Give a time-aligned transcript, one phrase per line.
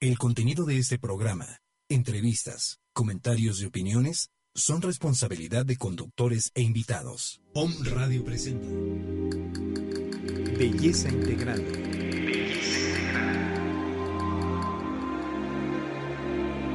[0.00, 7.42] El contenido de este programa, entrevistas, comentarios y opiniones son responsabilidad de conductores e invitados.
[7.52, 8.68] Om Radio presenta
[10.56, 11.64] Belleza Integral.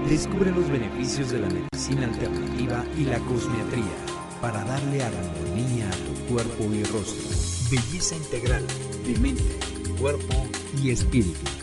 [0.10, 4.06] Descubre los beneficios de la medicina alternativa y la cosmetría
[4.42, 7.30] para darle armonía a tu cuerpo y rostro.
[7.72, 8.68] Belleza integral
[9.08, 9.60] de mente,
[9.98, 10.46] cuerpo
[10.84, 11.63] y espíritu.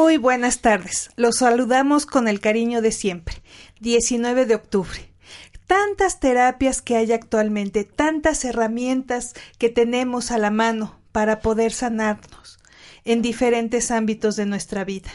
[0.00, 1.10] Muy buenas tardes.
[1.16, 3.42] Los saludamos con el cariño de siempre.
[3.80, 5.12] 19 de octubre.
[5.66, 12.60] Tantas terapias que hay actualmente, tantas herramientas que tenemos a la mano para poder sanarnos
[13.04, 15.10] en diferentes ámbitos de nuestra vida.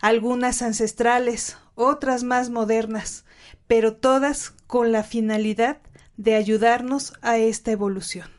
[0.00, 3.26] Algunas ancestrales, otras más modernas,
[3.66, 5.76] pero todas con la finalidad
[6.16, 8.30] de ayudarnos a esta evolución.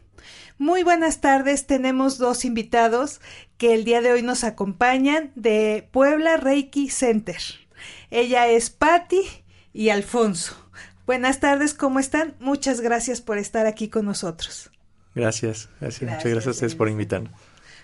[0.61, 3.19] Muy buenas tardes, tenemos dos invitados
[3.61, 7.37] que el día de hoy nos acompañan de Puebla Reiki Center.
[8.09, 9.21] Ella es Patti
[9.71, 10.55] y Alfonso.
[11.05, 12.33] Buenas tardes, ¿cómo están?
[12.39, 14.71] Muchas gracias por estar aquí con nosotros.
[15.13, 17.31] Gracias, gracias, muchas gracias a ustedes por invitarnos.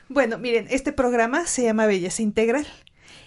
[0.09, 2.65] Bueno, miren, este programa se llama Belleza Integral.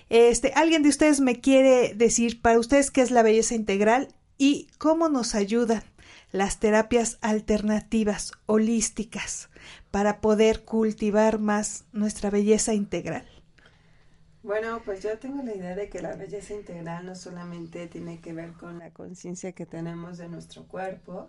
[0.09, 4.09] Este, ¿alguien de ustedes me quiere decir para ustedes qué es la belleza integral
[4.39, 5.85] y cómo nos ayudan
[6.33, 9.50] las terapias alternativas, holísticas,
[9.91, 13.27] para poder cultivar más nuestra belleza integral?
[14.43, 18.33] Bueno, pues yo tengo la idea de que la belleza integral no solamente tiene que
[18.33, 21.29] ver con la conciencia que tenemos de nuestro cuerpo,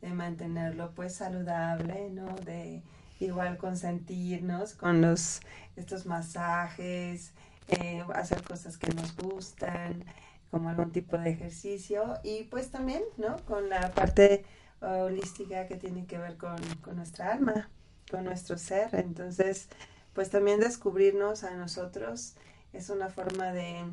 [0.00, 2.36] de mantenerlo pues saludable, ¿no?
[2.36, 2.82] De
[3.18, 5.40] igual consentirnos con los
[5.76, 7.32] estos masajes,
[7.68, 10.04] eh, hacer cosas que nos gustan,
[10.52, 13.36] como algún tipo de ejercicio y pues también, ¿no?
[13.44, 14.44] Con la parte
[14.82, 17.68] holística que tiene que ver con, con nuestra alma,
[18.10, 18.94] con nuestro ser.
[18.94, 19.68] Entonces,
[20.12, 22.34] pues también descubrirnos a nosotros
[22.72, 23.84] es una forma de,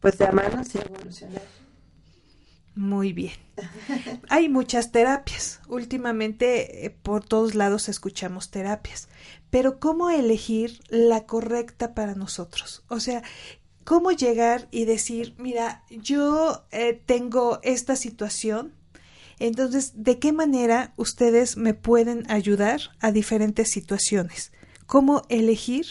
[0.00, 1.42] pues de amarnos y evolucionar.
[2.74, 3.34] Muy bien.
[4.28, 5.60] Hay muchas terapias.
[5.68, 9.08] Últimamente eh, por todos lados escuchamos terapias.
[9.50, 12.84] Pero ¿cómo elegir la correcta para nosotros?
[12.88, 13.22] O sea,
[13.84, 18.72] cómo llegar y decir, mira, yo eh, tengo esta situación,
[19.40, 24.52] entonces, ¿de qué manera ustedes me pueden ayudar a diferentes situaciones?
[24.86, 25.86] ¿Cómo elegir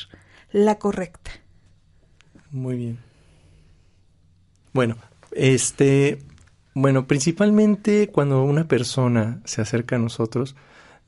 [0.51, 1.31] la correcta?
[2.51, 2.99] Muy bien.
[4.73, 4.97] Bueno,
[5.31, 6.19] este,
[6.73, 10.55] bueno, principalmente cuando una persona se acerca a nosotros,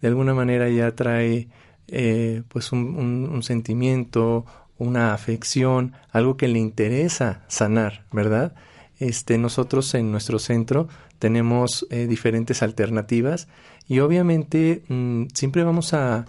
[0.01, 1.47] de alguna manera ya trae
[1.87, 2.95] eh, pues un,
[3.31, 4.45] un sentimiento
[4.81, 8.55] una afección, algo que le interesa sanar, ¿verdad?
[8.97, 10.87] Este, nosotros en nuestro centro
[11.21, 13.47] tenemos eh, diferentes alternativas
[13.87, 16.25] y obviamente mm, siempre vamos a,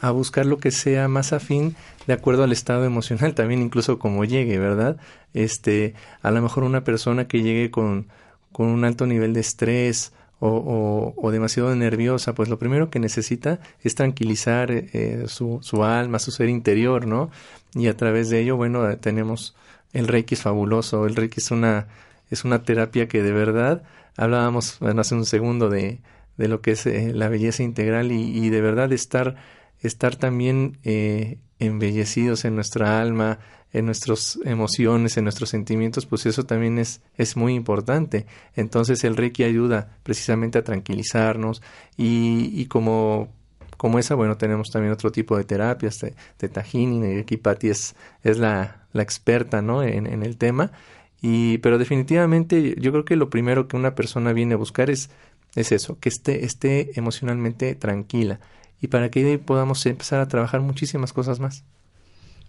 [0.00, 1.74] a, buscar lo que sea más afín
[2.06, 4.98] de acuerdo al estado emocional, también incluso como llegue, ¿verdad?
[5.32, 8.06] Este, a lo mejor una persona que llegue con,
[8.52, 13.60] con un alto nivel de estrés o, o, demasiado nerviosa, pues lo primero que necesita
[13.82, 17.30] es tranquilizar eh, su, su alma, su ser interior, ¿no?
[17.74, 19.54] y a través de ello, bueno, tenemos
[19.92, 21.88] el Reiki es fabuloso, el Reiki es una,
[22.30, 23.82] es una terapia que de verdad,
[24.16, 26.00] hablábamos bueno, hace un segundo de,
[26.36, 29.36] de lo que es eh, la belleza integral y, y, de verdad estar,
[29.80, 33.38] estar también eh, embellecidos en nuestra alma,
[33.72, 38.26] en nuestras emociones, en nuestros sentimientos, pues eso también es, es muy importante.
[38.54, 41.60] Entonces el Reiki ayuda precisamente a tranquilizarnos
[41.96, 43.28] y, y como
[43.76, 47.94] como esa, bueno, tenemos también otro tipo de terapias, de, de y aquí Patti es,
[48.22, 49.82] es la, la experta, ¿no?
[49.82, 50.72] En, en, el tema.
[51.26, 55.08] Y, pero definitivamente yo creo que lo primero que una persona viene a buscar es,
[55.54, 58.40] es eso, que esté, esté emocionalmente tranquila.
[58.82, 61.64] Y para que podamos empezar a trabajar muchísimas cosas más.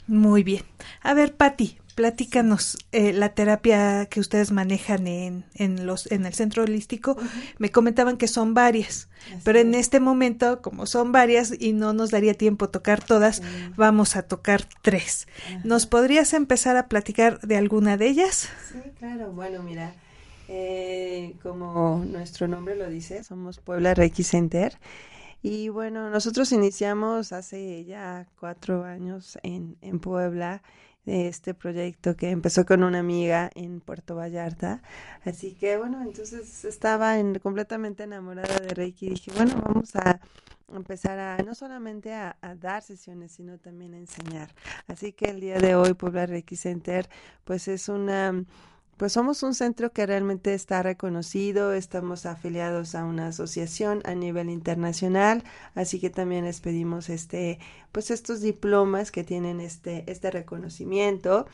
[0.07, 0.63] Muy bien.
[1.01, 6.33] A ver, Patti, Platícanos eh, la terapia que ustedes manejan en, en, los, en el
[6.33, 7.15] centro holístico.
[7.57, 9.07] Me comentaban que son varias,
[9.45, 13.41] pero en este momento, como son varias y no nos daría tiempo tocar todas,
[13.77, 15.27] vamos a tocar tres.
[15.63, 18.49] ¿Nos podrías empezar a platicar de alguna de ellas?
[18.73, 19.31] Sí, claro.
[19.31, 19.93] Bueno, mira,
[20.49, 24.77] eh, como nuestro nombre lo dice, somos Puebla Reiki Center.
[25.41, 30.61] Y bueno, nosotros iniciamos hace ya cuatro años en, en Puebla
[31.05, 34.81] de este proyecto que empezó con una amiga en Puerto Vallarta.
[35.23, 40.19] Así que bueno, entonces estaba en, completamente enamorada de Reiki y dije, bueno, vamos a
[40.73, 44.53] empezar a no solamente a, dar sesiones, sino también a enseñar.
[44.87, 47.07] Así que el día de hoy Puebla Reiki Center
[47.43, 48.43] pues es una
[48.97, 54.49] pues somos un centro que realmente está reconocido, estamos afiliados a una asociación a nivel
[54.49, 55.43] internacional,
[55.73, 57.59] así que también les pedimos este,
[57.91, 61.45] pues estos diplomas que tienen este, este reconocimiento.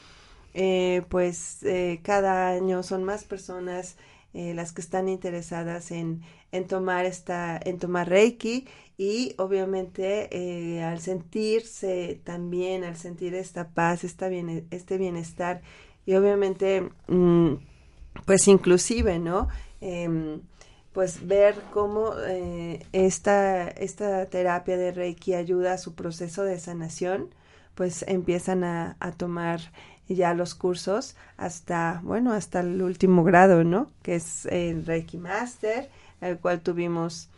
[0.54, 3.96] Eh, pues eh, cada año son más personas
[4.34, 6.22] eh, las que están interesadas en,
[6.52, 8.68] en tomar esta, en tomar Reiki
[8.98, 15.62] y obviamente al sentirse también, al sentir esta paz, esta bien, este bienestar
[16.12, 17.54] y obviamente, mm,
[18.26, 19.48] pues inclusive, ¿no?
[19.80, 20.42] Em,
[20.92, 27.34] pues ver cómo eh, esta, esta terapia de Reiki ayuda a su proceso de sanación,
[27.76, 29.62] pues empiezan a, a tomar
[30.10, 33.90] ya los cursos hasta, bueno, hasta el último grado, ¿no?
[34.02, 37.30] Que es el Reiki Master, el cual tuvimos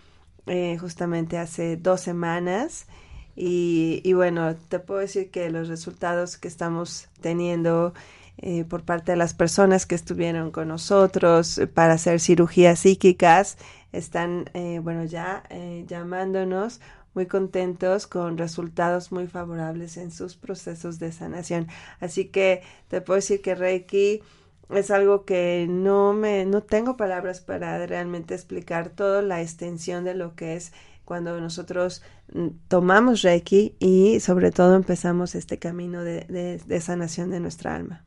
[0.47, 2.87] eh, justamente hace dos semanas.
[3.35, 7.93] Y, y bueno, te puedo decir que los resultados que estamos teniendo
[8.37, 13.57] eh, por parte de las personas que estuvieron con nosotros eh, para hacer cirugías psíquicas.
[13.91, 15.43] Están, eh, bueno, ya
[15.87, 16.81] llamándonos
[17.13, 21.67] muy contentos con resultados muy favorables en sus procesos de sanación.
[21.99, 24.21] Así que te puedo decir que Reiki
[24.69, 30.15] es algo que no me no tengo palabras para realmente explicar toda la extensión de
[30.15, 30.73] lo que es
[31.05, 32.01] cuando nosotros
[32.33, 38.05] mm, tomamos Reiki y sobre todo empezamos este camino de, de sanación de nuestra alma.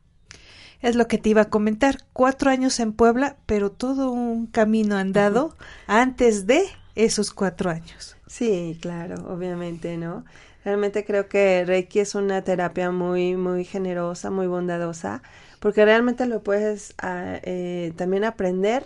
[0.81, 1.97] Es lo que te iba a comentar.
[2.13, 5.55] Cuatro años en Puebla, pero todo un camino andado
[5.87, 6.63] antes de
[6.95, 8.17] esos cuatro años.
[8.27, 10.25] Sí, claro, obviamente, ¿no?
[10.63, 15.21] Realmente creo que Reiki es una terapia muy, muy generosa, muy bondadosa,
[15.59, 18.85] porque realmente lo puedes ah, eh, también aprender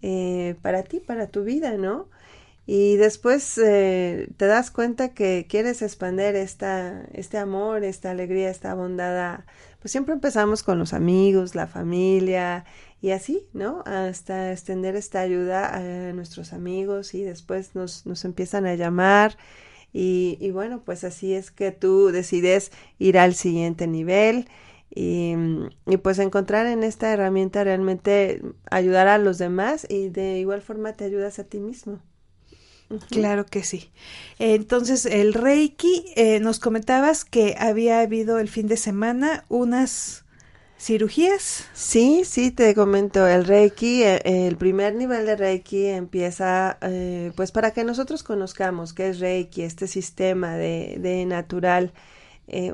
[0.00, 2.08] eh, para ti, para tu vida, ¿no?
[2.66, 8.74] Y después eh, te das cuenta que quieres expandir esta, este amor, esta alegría, esta
[8.74, 9.40] bondad
[9.80, 12.64] pues siempre empezamos con los amigos, la familia
[13.00, 13.82] y así, ¿no?
[13.86, 19.36] Hasta extender esta ayuda a nuestros amigos y después nos, nos empiezan a llamar
[19.92, 24.48] y, y, bueno, pues así es que tú decides ir al siguiente nivel
[24.94, 25.34] y,
[25.86, 30.94] y pues encontrar en esta herramienta realmente ayudar a los demás y de igual forma
[30.94, 32.00] te ayudas a ti mismo.
[33.10, 33.90] Claro que sí.
[34.38, 40.24] Entonces, el Reiki, eh, nos comentabas que había habido el fin de semana unas
[40.78, 41.66] cirugías.
[41.74, 47.52] Sí, sí, te comento, el Reiki, eh, el primer nivel de Reiki empieza, eh, pues
[47.52, 51.92] para que nosotros conozcamos qué es Reiki, este sistema de, de natural,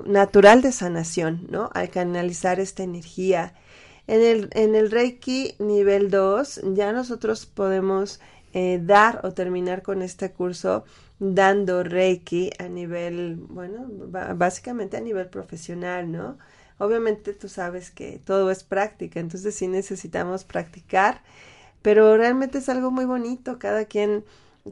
[0.06, 1.69] natural de sanación, ¿no?
[1.75, 3.55] Al canalizar esta energía.
[4.06, 8.21] En el, en el Reiki nivel 2, ya nosotros podemos
[8.54, 10.84] eh, dar o terminar con este curso
[11.18, 13.87] dando Reiki a nivel, bueno,
[14.37, 16.38] básicamente a nivel profesional, ¿no?
[16.78, 21.23] Obviamente tú sabes que todo es práctica, entonces sí necesitamos practicar,
[21.82, 24.25] pero realmente es algo muy bonito, cada quien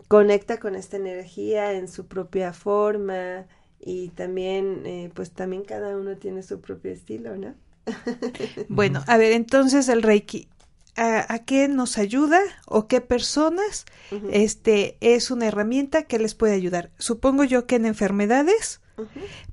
[0.06, 3.46] conecta con esta energía en su propia forma
[3.80, 7.54] y también, eh, pues también cada uno tiene su propio estilo, ¿no?
[8.68, 10.48] bueno, a ver, entonces el Reiki,
[10.96, 13.86] a, qué nos ayuda o qué personas
[14.30, 16.90] este es una herramienta que les puede ayudar.
[16.98, 18.80] Supongo yo que en enfermedades,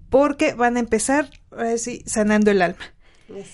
[0.10, 2.93] porque van a empezar así, sanando el alma.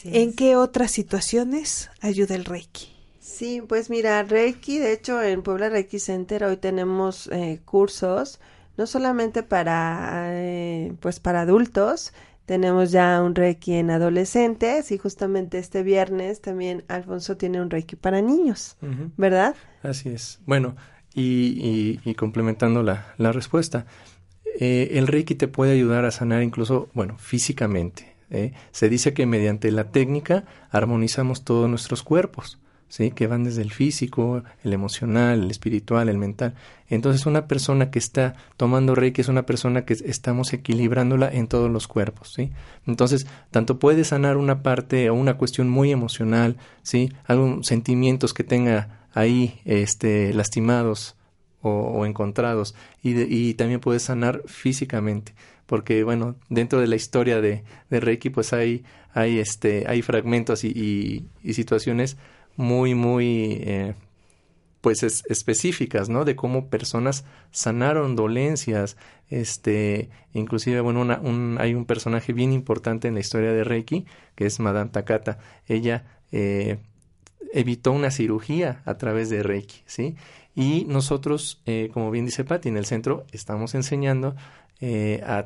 [0.06, 2.96] ¿En qué otras situaciones ayuda el Reiki?
[3.20, 8.40] Sí, pues mira, Reiki, de hecho en Puebla Reiki Center hoy tenemos eh, cursos,
[8.78, 12.14] no solamente para, eh, pues para adultos,
[12.46, 17.96] tenemos ya un Reiki en adolescentes y justamente este viernes también Alfonso tiene un Reiki
[17.96, 18.78] para niños,
[19.18, 19.56] ¿verdad?
[19.84, 20.40] Así es.
[20.46, 20.76] Bueno,
[21.14, 23.86] y, y, complementando la, la respuesta,
[24.60, 28.16] eh, el Reiki te puede ayudar a sanar incluso, bueno, físicamente.
[28.30, 28.54] ¿eh?
[28.72, 32.60] Se dice que mediante la técnica armonizamos todos nuestros cuerpos.
[32.90, 33.12] ¿Sí?
[33.12, 36.56] que van desde el físico, el emocional, el espiritual, el mental.
[36.90, 41.70] Entonces una persona que está tomando Reiki es una persona que estamos equilibrándola en todos
[41.70, 42.34] los cuerpos.
[42.34, 42.52] ¿sí?
[42.86, 47.12] Entonces, tanto puede sanar una parte o una cuestión muy emocional, ¿sí?
[47.26, 51.16] algunos sentimientos que tenga ahí este, lastimados
[51.62, 55.34] o, encontrados y, y también puede sanar físicamente
[55.66, 60.64] porque bueno dentro de la historia de, de Reiki pues hay hay este hay fragmentos
[60.64, 62.18] y, y, situaciones
[62.56, 63.94] muy muy eh,
[64.82, 68.98] pues específicas no de cómo personas sanaron dolencias
[69.30, 74.06] este inclusive bueno una, un, hay un personaje bien importante en la historia de Reiki
[74.36, 75.40] que es Madame Takata.
[75.68, 76.78] Ella eh,
[77.54, 80.16] evitó una cirugía a través de Reiki sí
[80.56, 84.36] y nosotros eh, como bien dice Patti en el centro estamos enseñando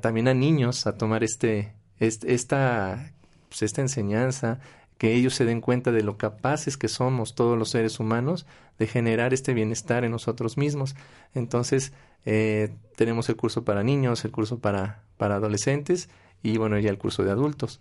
[0.01, 3.11] también a niños a tomar este, esta,
[3.49, 4.59] pues esta enseñanza,
[4.99, 8.45] que ellos se den cuenta de lo capaces que somos todos los seres humanos
[8.77, 10.93] de generar este bienestar en nosotros mismos.
[11.33, 11.93] Entonces,
[12.25, 16.09] eh, tenemos el curso para niños, el curso para, para adolescentes
[16.43, 17.79] y bueno, ya el curso de adultos.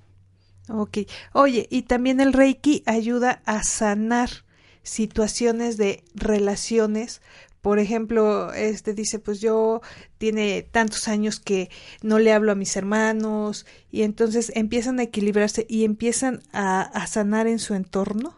[0.69, 0.99] Ok.
[1.33, 4.31] Oye, y también el Reiki ayuda a sanar
[4.85, 7.21] situaciones de relaciones
[7.69, 9.83] por ejemplo, este dice, pues yo
[10.17, 11.69] tiene tantos años que
[12.01, 17.47] no le hablo a mis hermanos y entonces empiezan a equilibrarse y empiezan a, sanar
[17.47, 18.35] en su entorno.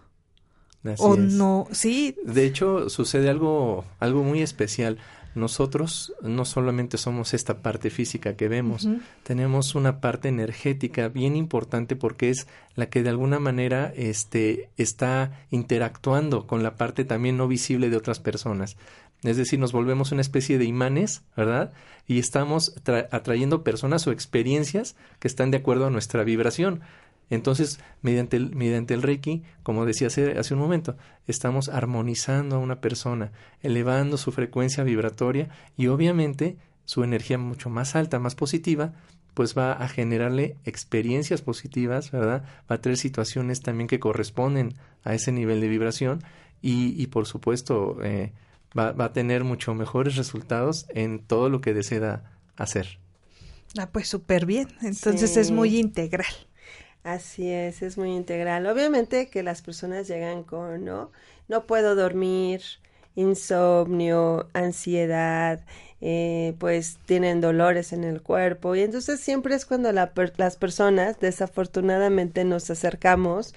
[0.99, 2.17] o no, sí.
[2.25, 4.99] De hecho, sucede algo, algo muy especial.
[5.37, 8.89] Nosotros no solamente somos esta parte física que vemos,
[9.23, 15.47] tenemos una parte energética bien importante porque es la que de alguna manera este, está
[15.51, 18.77] interactuando con la parte también no visible de otras personas.
[19.23, 21.73] Es decir, nos volvemos una especie de imanes, ¿verdad?
[22.07, 22.75] Y estamos
[23.11, 26.81] atrayendo personas o experiencias que están de acuerdo a nuestra vibración.
[27.29, 30.97] Entonces, mediante el, mediante el Reiki, como decía hace, hace, un momento,
[31.27, 33.31] estamos armonizando a una persona,
[33.63, 38.95] elevando su frecuencia vibratoria y obviamente su energía mucho más alta, más positiva,
[39.35, 42.45] pues va a generarle experiencias positivas, ¿verdad?
[42.69, 44.75] Va a traer situaciones también que corresponden
[45.05, 46.25] a ese nivel de vibración
[46.61, 48.33] y, y por supuesto, eh,
[48.79, 52.23] va, va a tener mucho mejores resultados en todo lo que desea
[52.57, 52.99] hacer.
[53.79, 54.69] Ah, pues súper bien.
[54.83, 56.27] Entonces es muy integral.
[57.03, 58.67] Así es, es muy integral.
[58.67, 61.11] Obviamente que las personas llegan con, ¿no?
[61.49, 62.63] No puedo dormir,
[63.15, 65.65] insomnio, ansiedad,
[66.01, 71.21] eh, pues tienen dolores en el cuerpo y entonces siempre es cuando la las personas
[71.21, 73.55] desafortunadamente nos acercamos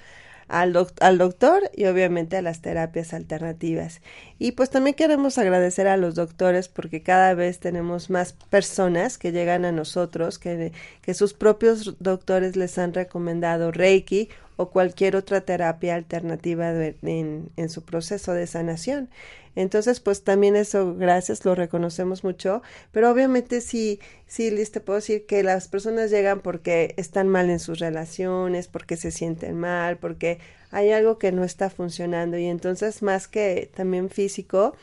[0.53, 4.01] al, al doctor y obviamente a las terapias alternativas.
[4.37, 9.31] Y pues también queremos agradecer a los doctores porque cada vez tenemos más personas que
[9.31, 15.41] llegan a nosotros, que, que sus propios doctores les han recomendado Reiki o cualquier otra
[15.41, 19.09] terapia alternativa en, en su proceso de sanación.
[19.55, 24.97] Entonces, pues también eso, gracias, lo reconocemos mucho, pero obviamente sí, sí, Liz, te puedo
[24.97, 29.97] decir que las personas llegan porque están mal en sus relaciones, porque se sienten mal,
[29.97, 30.39] porque
[30.71, 34.75] hay algo que no está funcionando y entonces más que también físico,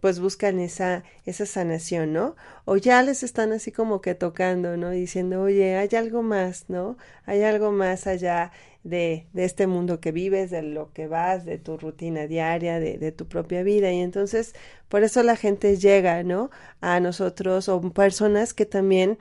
[0.00, 2.34] pues buscan esa, esa sanación, ¿no?
[2.64, 4.90] O ya les están así como que tocando, ¿no?
[4.90, 6.96] Diciendo, oye, hay algo más, ¿no?
[7.26, 8.52] Hay algo más allá
[8.84, 12.98] de, de este mundo que vives, de lo que vas, de tu rutina diaria, de,
[12.98, 13.90] de tu propia vida.
[13.92, 14.54] Y entonces,
[14.88, 16.50] por eso la gente llega, ¿no?
[16.80, 19.18] A nosotros o personas que también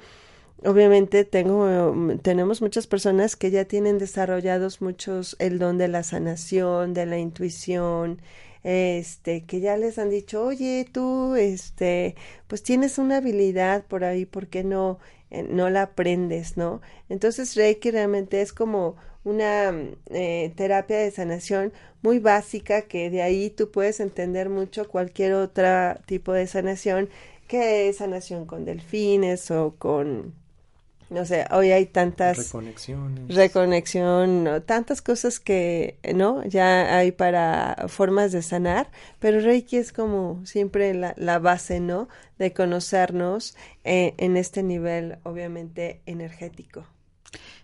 [0.65, 6.93] obviamente tengo tenemos muchas personas que ya tienen desarrollados muchos el don de la sanación,
[6.93, 8.21] de la intuición,
[8.63, 12.15] este, que ya les han dicho, "Oye, tú este,
[12.47, 14.99] pues tienes una habilidad por ahí, ¿por qué no
[15.31, 19.73] eh, no la aprendes, no?" Entonces Reiki realmente es como una
[20.09, 25.95] eh, terapia de sanación muy básica que de ahí tú puedes entender mucho cualquier otro
[26.05, 27.09] tipo de sanación
[27.47, 30.33] que es sanación con delfines o con
[31.13, 36.43] no sé, hoy hay tantas reconexiones, reconexión, tantas cosas que, ¿no?
[36.45, 38.89] Ya hay para formas de sanar,
[39.19, 42.09] pero Reiki es como siempre la, la base, ¿no?
[42.39, 46.87] De conocernos eh, en este nivel, obviamente, energético.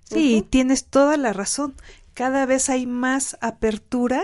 [0.04, 1.76] Sí, tienes toda la razón.
[2.14, 4.24] Cada vez hay más apertura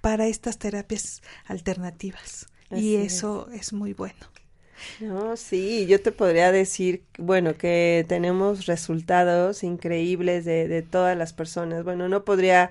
[0.00, 3.72] para estas terapias alternativas y eso es.
[3.72, 4.26] muy bueno.
[4.98, 11.32] No, sí, yo te podría decir, bueno, que tenemos resultados increíbles de, de todas las
[11.32, 11.84] personas.
[11.84, 12.70] Bueno, no podría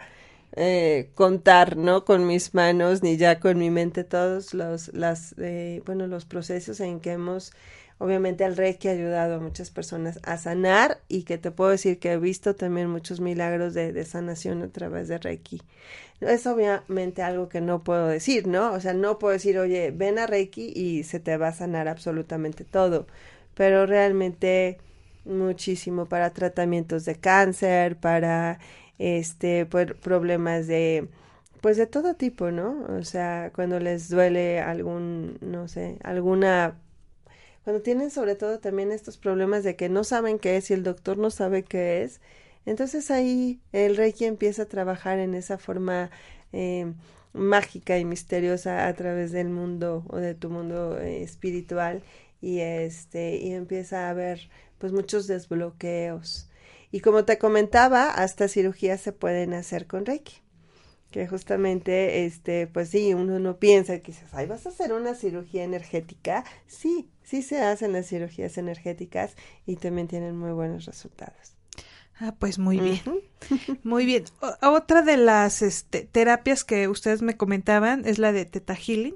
[0.56, 2.06] eh, contar, ¿no?
[2.06, 6.80] Con mis manos ni ya con mi mente todos los, las, eh, bueno, los procesos
[6.82, 7.52] en que hemos
[8.00, 12.00] obviamente el Reiki ha ayudado a muchas personas a sanar y que te puedo decir
[12.00, 15.62] que he visto también muchos milagros de, de sanación a través de Reiki.
[16.22, 18.74] Es obviamente algo que no puedo decir, ¿no?
[18.74, 21.88] O sea, no puedo decir, oye, ven a Reiki y se te va a sanar
[21.88, 23.08] absolutamente todo,
[23.53, 24.79] pero realmente
[25.25, 28.60] muchísimo para tratamientos de cáncer, para
[28.98, 31.08] este problemas de
[31.62, 32.86] pues de todo tipo, ¿no?
[33.00, 36.75] O sea, cuando les duele algún, no sé, alguna
[37.70, 40.82] cuando tienen sobre todo también estos problemas de que no saben qué es y el
[40.82, 42.20] doctor no sabe qué es,
[42.66, 46.10] entonces ahí el Reiki empieza a trabajar en esa forma
[46.52, 46.92] eh,
[47.32, 52.02] mágica y misteriosa a través del mundo o de tu mundo eh, espiritual
[52.42, 54.50] y este y empieza a haber
[54.80, 56.50] pues muchos desbloqueos.
[56.92, 60.42] Y como te comentaba hasta cirugías se pueden hacer con Reiki
[61.12, 65.63] que justamente, este, pues sí, uno no piensa, quizás, ay, vas a hacer una cirugía
[65.63, 66.44] energética.
[66.68, 69.36] Sí, sí se hacen las cirugías energéticas
[69.66, 71.56] y también tienen muy buenos resultados.
[72.22, 73.01] Ah, pues muy bien.
[73.84, 74.25] Muy bien.
[74.62, 79.16] otra de las este, terapias que ustedes me comentaban es la de Teta Healing.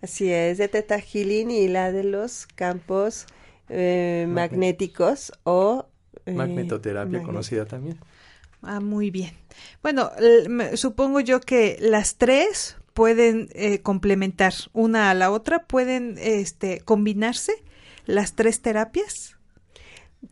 [0.00, 3.26] Así es, de Teta Healing y la de los campos
[3.68, 5.88] eh, magnéticos o...
[6.24, 7.98] Eh, Magnetoterapia conocida también.
[8.66, 9.32] Ah, muy bien.
[9.82, 10.10] Bueno,
[10.74, 17.52] supongo yo que las tres pueden eh, complementar una a la otra, pueden este, combinarse
[18.06, 19.36] las tres terapias.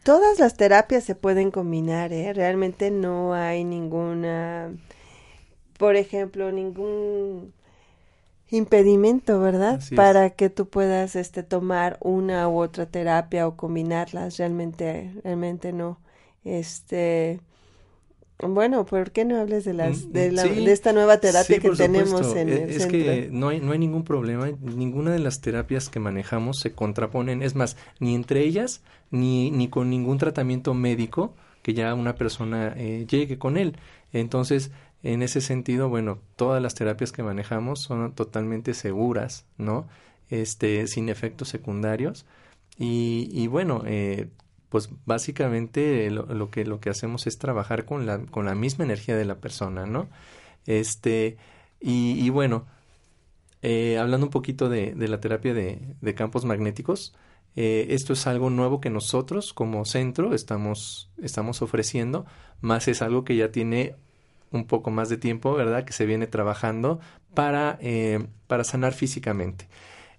[0.05, 2.33] Todas las terapias se pueden combinar, ¿eh?
[2.33, 4.73] realmente no hay ninguna,
[5.77, 7.53] por ejemplo, ningún
[8.49, 9.81] impedimento, ¿verdad?
[9.95, 15.99] Para que tú puedas este tomar una u otra terapia o combinarlas, realmente realmente no.
[16.45, 17.41] Este
[18.39, 21.71] bueno, ¿por qué no hables de las mm, de, la, de esta nueva terapia que
[21.71, 25.41] tenemos en e, el Es que no hay, no hay ningún problema, ninguna de las
[25.41, 30.75] terapias que manejamos se contraponen, es más, ni entre ellas, ni, ni con ningún tratamiento
[30.75, 33.77] médico que ya una persona eh, llegue con él.
[34.12, 34.73] Entonces,
[35.03, 39.89] en ese sentido, bueno, todas las terapias que manejamos son totalmente seguras, ¿no?
[40.29, 42.27] Este, sin efectos secundarios.
[42.79, 44.29] Y, y bueno, eh,
[44.73, 49.19] pues básicamente lo, que lo que hacemos es trabajar con la con la misma energía
[49.19, 50.09] de la persona no
[50.64, 51.37] este
[51.79, 52.64] y, bueno
[53.61, 57.14] eh, hablando un poquito de, de la terapia de, de campos magnéticos
[57.55, 62.25] eh, esto es algo nuevo que nosotros como centro estamos estamos ofreciendo
[62.62, 63.96] más es algo que ya tiene
[64.53, 66.99] un poco más de tiempo verdad que se viene trabajando
[67.35, 69.68] para eh, para sanar físicamente.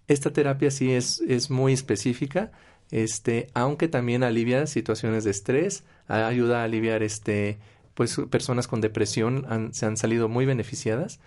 [0.08, 2.51] Esta terapia sí es es muy específica
[2.93, 7.58] este, aunque también alivia situaciones de estrés, ayuda a aliviar este,
[7.95, 11.19] pues personas con depresión se han salido muy beneficiadas,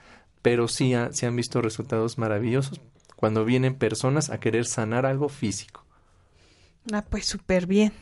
[0.42, 2.80] pero sí se han visto resultados maravillosos
[3.16, 5.84] cuando vienen personas a querer sanar algo físico.
[6.92, 7.92] Ah, pues súper bien.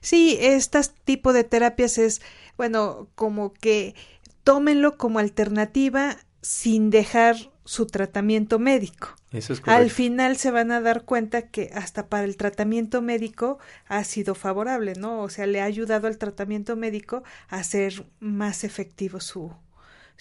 [0.00, 2.22] Sí, este tipo de terapias es,
[2.56, 3.94] bueno, como que
[4.42, 9.14] tómenlo como alternativa sin dejar su tratamiento médico.
[9.30, 13.58] Eso es Al final se van a dar cuenta que hasta para el tratamiento médico
[13.86, 15.22] ha sido favorable, ¿no?
[15.22, 19.52] O sea, le ha ayudado al tratamiento médico a hacer más efectivo su,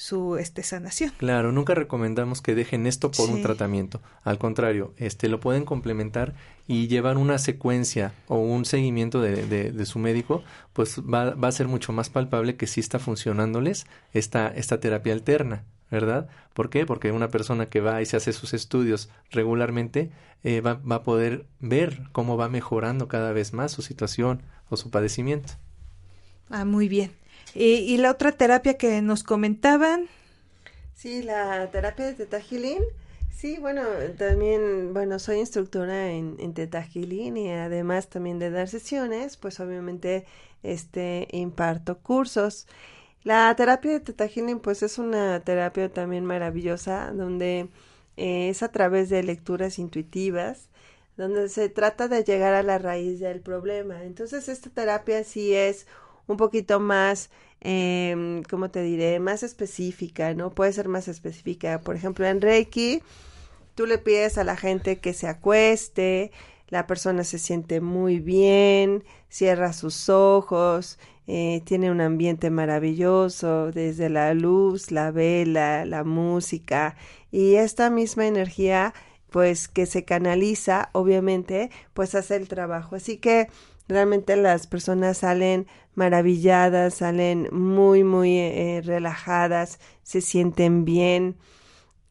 [0.01, 1.11] su este, sanación.
[1.17, 4.01] Claro, nunca recomendamos que dejen esto por un tratamiento.
[4.23, 6.33] Al contrario, este lo pueden complementar
[6.67, 11.49] y llevar una secuencia o un seguimiento de, de, de su médico, pues va, va,
[11.49, 15.65] a ser mucho más palpable que sí está funcionándoles esta, esta terapia alterna.
[15.91, 16.29] ¿verdad?
[16.55, 16.85] ¿Por qué?
[16.85, 20.09] Porque una persona que va y se hace sus estudios regularmente
[20.43, 24.77] eh, va, va, a poder ver cómo va mejorando cada vez más su situación o
[24.77, 25.53] su padecimiento.
[26.49, 27.20] Ah, muy bien.
[27.53, 30.07] ¿Y, la otra terapia que nos comentaban?
[30.95, 32.39] Sí, la terapia de Teta.
[33.31, 33.81] Sí, bueno,
[34.17, 40.25] también, bueno, soy instructora en, en Teta y además también de dar sesiones, pues obviamente
[40.63, 42.67] este imparto cursos.
[43.23, 44.27] La terapia de Teta
[44.61, 47.69] pues es una terapia también maravillosa donde
[48.17, 50.69] eh, es a través de lecturas intuitivas
[51.17, 54.03] donde se trata de llegar a la raíz del problema.
[54.03, 55.87] Entonces esta terapia sí es
[56.27, 57.29] un poquito más,
[57.61, 59.19] eh, ¿cómo te diré?
[59.19, 60.51] Más específica, ¿no?
[60.51, 61.79] Puede ser más específica.
[61.79, 63.01] Por ejemplo, en Reiki,
[63.75, 66.31] tú le pides a la gente que se acueste,
[66.67, 74.09] la persona se siente muy bien, cierra sus ojos, eh, tiene un ambiente maravilloso, desde
[74.09, 76.95] la luz, la vela, la música
[77.31, 78.93] y esta misma energía
[79.29, 83.47] pues que se canaliza obviamente pues hace el trabajo así que
[83.87, 91.37] realmente las personas salen maravilladas salen muy muy eh, relajadas se sienten bien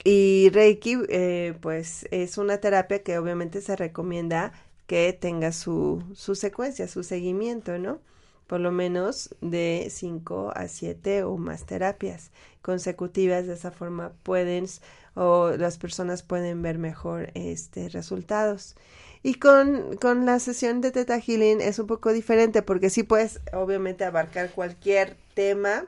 [0.05, 4.53] y Reiki eh, pues es una terapia que obviamente se recomienda
[4.87, 8.01] que tenga su, su secuencia, su seguimiento, ¿no?
[8.47, 13.47] Por lo menos de 5 a 7 o más terapias consecutivas.
[13.47, 14.67] De esa forma pueden
[15.15, 18.75] o las personas pueden ver mejor este resultados.
[19.23, 23.41] Y con, con la sesión de Teta Healing es un poco diferente porque sí puedes
[23.53, 25.87] obviamente abarcar cualquier tema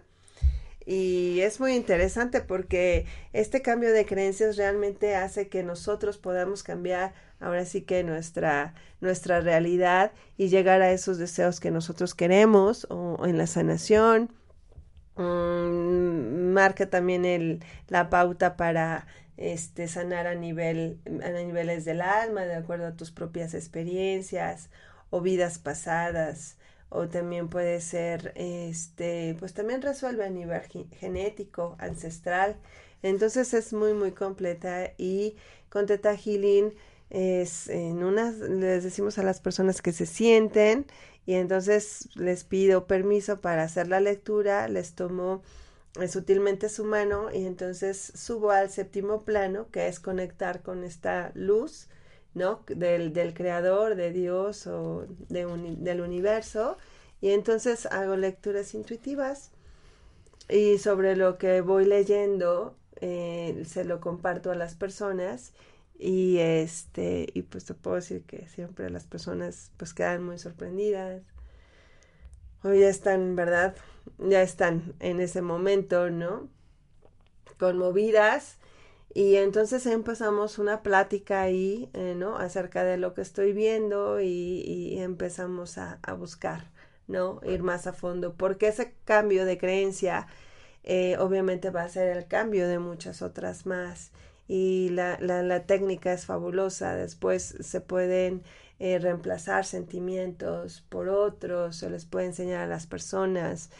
[0.85, 7.15] y es muy interesante porque este cambio de creencias realmente hace que nosotros podamos cambiar
[7.41, 13.27] ahora sí que nuestra, nuestra realidad y llegar a esos deseos que nosotros queremos o,
[13.27, 14.33] en la sanación.
[15.17, 19.07] Mm, marca también el, la pauta para
[19.43, 24.71] este, sanar a, nivel, a niveles del alma, de acuerdo a tus propias experiencias
[25.11, 26.57] o vidas pasadas
[26.91, 30.61] o también puede ser, este, pues también resuelve a nivel
[30.93, 32.57] genético, ancestral.
[33.03, 35.35] Entonces es muy, muy completa y
[35.71, 36.73] con Teta Healing
[37.11, 40.87] es en unas, les decimos a las personas que se sienten
[41.27, 45.43] y entonces les pido permiso para hacer la lectura, les tomo
[46.09, 51.89] sutilmente su mano y entonces subo al séptimo plano que es conectar con esta luz
[52.35, 52.63] ¿no?
[52.67, 55.45] Del, del creador, de Dios o de
[55.79, 56.79] del universo.
[57.21, 59.51] Y entonces hago lecturas intuitivas
[60.49, 65.53] y sobre lo que voy leyendo eh, se lo comparto a las personas
[65.99, 71.23] y este y pues te puedo decir que siempre las personas pues quedan muy sorprendidas
[72.63, 73.75] o ya están verdad
[74.19, 76.49] ya están en ese momento no
[77.59, 78.59] conmovidas
[79.15, 82.39] y entonces empezamos una plática ahí, eh, ¿no?
[82.39, 86.71] Acerca de lo que estoy viendo y, empezamos a, buscar,
[87.09, 87.41] ¿no?
[87.45, 90.29] Ir más a fondo, porque ese cambio de creencia
[90.85, 94.13] eh, obviamente va a ser el cambio de muchas otras más.
[94.49, 98.43] Y la, la, la técnica es fabulosa, después se pueden
[98.83, 103.71] eh, reemplazar sentimientos por otros, se les puede enseñar a las personas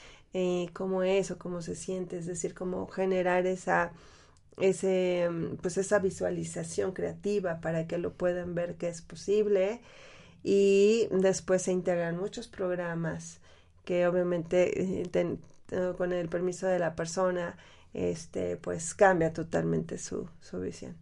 [0.73, 3.93] cómo es o cómo se siente, es decir, cómo generar esa
[4.59, 9.81] ese, mm, pues esa visualización creativa para que lo puedan ver que es posible.
[10.45, 13.41] Y después se integran muchos programas
[13.85, 15.39] que obviamente eh,
[15.97, 17.57] con el permiso de la persona
[17.95, 20.97] este pues cambia totalmente su, su visión.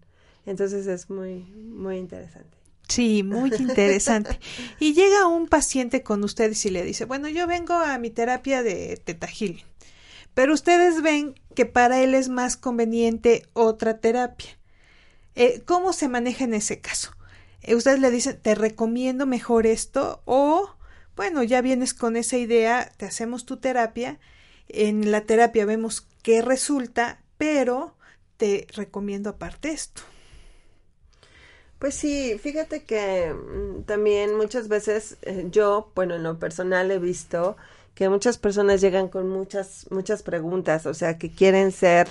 [0.46, 2.59] Entonces es muy muy interesante
[2.90, 4.40] Sí, muy interesante.
[4.80, 8.64] Y llega un paciente con ustedes y le dice, bueno, yo vengo a mi terapia
[8.64, 9.64] de Teta Healing.
[10.34, 14.58] Pero ustedes ven que para él es más conveniente otra terapia.
[15.36, 17.12] Eh, ¿Cómo se maneja en ese caso?
[17.62, 20.74] Eh, ustedes le dicen, te recomiendo mejor esto o,
[21.14, 24.18] bueno, ya vienes con esa idea, te hacemos tu terapia,
[24.68, 27.96] en la terapia vemos qué resulta, pero
[28.36, 30.02] te recomiendo aparte esto.
[31.80, 37.00] Pues sí, fíjate que mm, también muchas veces eh, yo, bueno, en lo personal he
[37.00, 37.56] visto
[37.96, 42.08] que muchas personas llegan con muchas, muchas preguntas, o sea, que quieren ser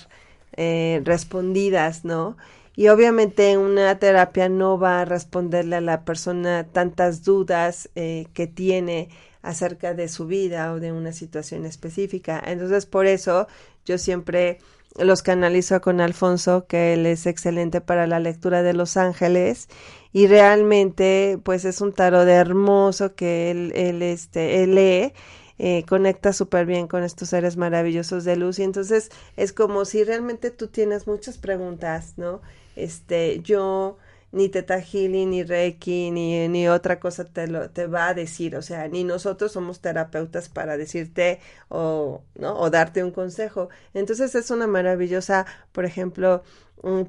[0.58, 2.36] eh, respondidas, ¿no?
[2.76, 8.48] Y obviamente una terapia no va a responderle a la persona tantas dudas eh, que
[8.48, 9.10] tiene
[9.44, 12.42] acerca de su vida o de una situación específica.
[12.46, 13.48] Entonces, por eso
[13.86, 14.60] yo siempre
[15.00, 19.70] los canalizo con Alfonso, que él es excelente para la lectura de los ángeles
[20.14, 25.14] y realmente pues es un tarot hermoso que él, él, este, él lee
[25.62, 30.06] eh, conecta súper bien con estos seres maravillosos de luz y entonces es como si
[30.06, 32.42] realmente tú tienes muchas preguntas, ¿no?
[32.78, 33.98] Este, yo
[34.32, 38.56] ni Teta Healing, ni Reiki, ni, ni otra cosa te, lo, te va a decir,
[38.56, 41.40] o sea, ni nosotros somos terapeutas para decirte
[41.70, 42.58] o, ¿no?
[42.60, 43.70] o darte un consejo.
[43.94, 46.44] Entonces es una maravillosa, por ejemplo,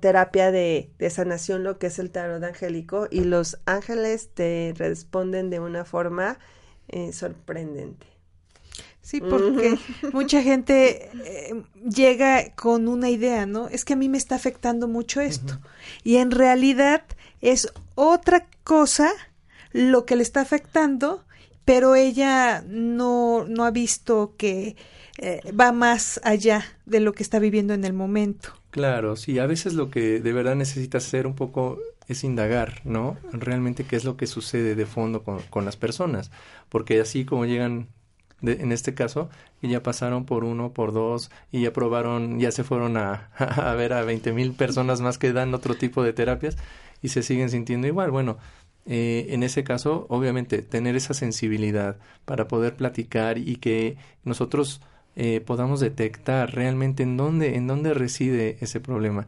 [0.00, 5.50] terapia de, de sanación, lo que es el tarot angélico, y los ángeles te responden
[5.50, 6.38] de una forma
[6.88, 8.09] eh, sorprendente.
[9.02, 9.78] Sí, porque
[10.12, 13.68] mucha gente eh, llega con una idea, ¿no?
[13.68, 15.58] Es que a mí me está afectando mucho esto.
[16.04, 17.02] Y en realidad
[17.40, 19.10] es otra cosa
[19.72, 21.24] lo que le está afectando,
[21.64, 24.76] pero ella no, no ha visto que
[25.18, 28.50] eh, va más allá de lo que está viviendo en el momento.
[28.70, 33.16] Claro, sí, a veces lo que de verdad necesitas hacer un poco es indagar, ¿no?
[33.32, 36.30] Realmente qué es lo que sucede de fondo con, con las personas,
[36.68, 37.88] porque así como llegan
[38.42, 39.29] en este caso,
[39.62, 43.74] y ya pasaron por uno, por dos, y ya probaron, ya se fueron a, a
[43.74, 46.57] ver a veinte mil personas más que dan otro tipo de terapias
[47.03, 48.11] y se siguen sintiendo igual.
[48.11, 48.38] Bueno,
[48.87, 54.81] eh, en ese caso, obviamente, tener esa sensibilidad para poder platicar y que nosotros
[55.16, 59.26] eh, podamos detectar realmente en dónde, en dónde reside ese problema.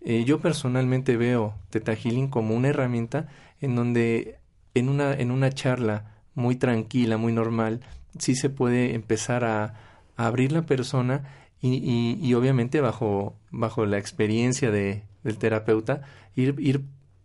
[0.00, 3.28] Eh, yo personalmente veo Teta Healing como una herramienta
[3.60, 4.38] en donde
[4.74, 7.80] en una, en una charla muy tranquila, muy normal,
[8.18, 9.74] sí se puede empezar a,
[10.16, 11.24] abrir la persona
[11.60, 16.00] y, obviamente bajo, bajo la experiencia de, del terapeuta,
[16.34, 16.84] ir, ir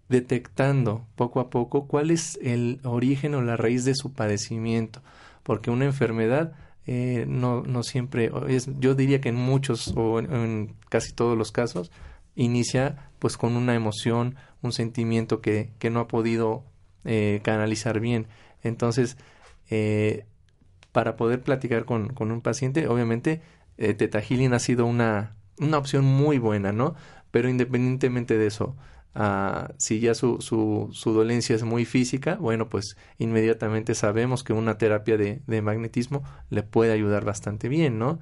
[0.10, 5.02] detectando poco a poco cuál es el origen o la raíz de su padecimiento,
[5.44, 6.54] porque una enfermedad
[6.86, 11.52] eh, no, no siempre, es, yo diría que en muchos o en, casi todos los
[11.52, 11.92] casos,
[12.36, 16.64] inicia pues con una emoción, un sentimiento que, que no ha podido
[17.06, 18.28] eh, canalizar bien.
[18.64, 19.18] Entonces,
[19.70, 20.26] eh,
[20.92, 23.42] para poder platicar con, con un paciente, obviamente,
[23.78, 26.96] eh, Teta Healing ha sido una, una opción muy buena, ¿no?
[27.32, 28.76] Pero independientemente de eso,
[29.14, 34.54] Ah, si ya su, su, su, dolencia es muy física, bueno, pues inmediatamente sabemos que
[34.54, 38.20] una terapia de, de, magnetismo le puede ayudar bastante bien, ¿no?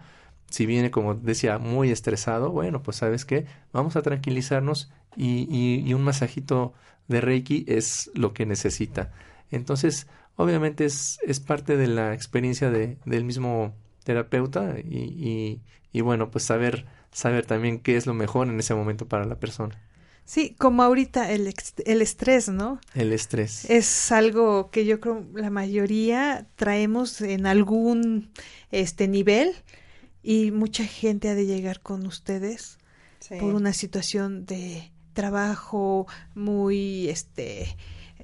[0.49, 5.47] Si viene, como decía, muy estresado, bueno, pues sabes qué, vamos a tranquilizarnos y,
[5.87, 6.73] y un masajito
[7.07, 9.11] de Reiki es lo que necesita.
[9.51, 10.07] Entonces,
[10.39, 13.75] obviamente es, es parte de la experiencia de, del mismo
[14.05, 18.73] terapeuta y, y, y bueno, pues saber, saber también qué es lo mejor en ese
[18.73, 19.77] momento para la persona.
[20.23, 21.53] Sí, como ahorita el,
[21.85, 22.79] el estrés, ¿no?
[22.93, 23.69] El estrés.
[23.69, 28.31] Es algo que yo creo la mayoría traemos en algún
[28.71, 29.53] este nivel
[30.23, 32.77] y mucha gente ha de llegar con ustedes
[33.19, 33.35] sí.
[33.41, 37.75] por una situación de trabajo muy este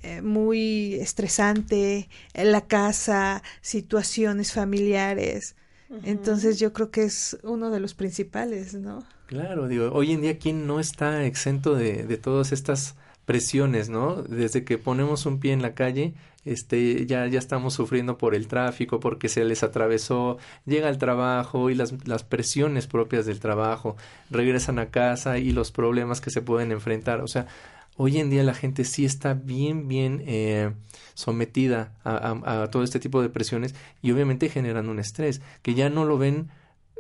[0.06, 5.56] eh, muy estresante, en la casa, situaciones familiares.
[5.90, 6.02] Uh -huh.
[6.04, 9.04] Entonces yo creo que es uno de los principales, ¿no?
[9.26, 14.22] Claro, digo, hoy en día quién no está exento de, de todas estas presiones, ¿no?
[14.22, 16.14] Desde que ponemos un pie en la calle,
[16.46, 21.72] este, ya, ya estamos sufriendo por el tráfico, porque se les atravesó, llega al trabajo
[21.72, 23.98] y las, las presiones propias del trabajo,
[24.30, 27.22] regresan a casa y los problemas que se pueden enfrentar.
[27.22, 27.48] O sea,
[27.96, 30.74] hoy en día la gente sí está bien, bien eh,
[31.14, 35.74] sometida a, a, a todo este tipo de presiones y obviamente generan un estrés, que
[35.74, 36.50] ya no lo ven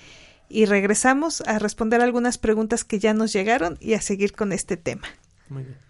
[0.49, 4.77] y regresamos a responder algunas preguntas que ya nos llegaron y a seguir con este
[4.77, 5.09] tema.
[5.49, 5.90] Muy bien.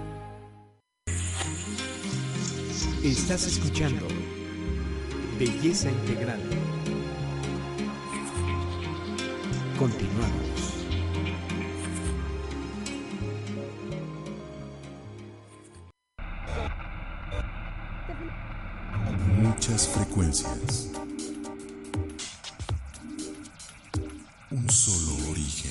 [3.03, 4.05] Estás escuchando
[5.39, 6.39] Belleza Integral.
[9.79, 10.75] Continuamos.
[19.41, 20.91] Muchas frecuencias.
[24.51, 25.70] Un solo origen.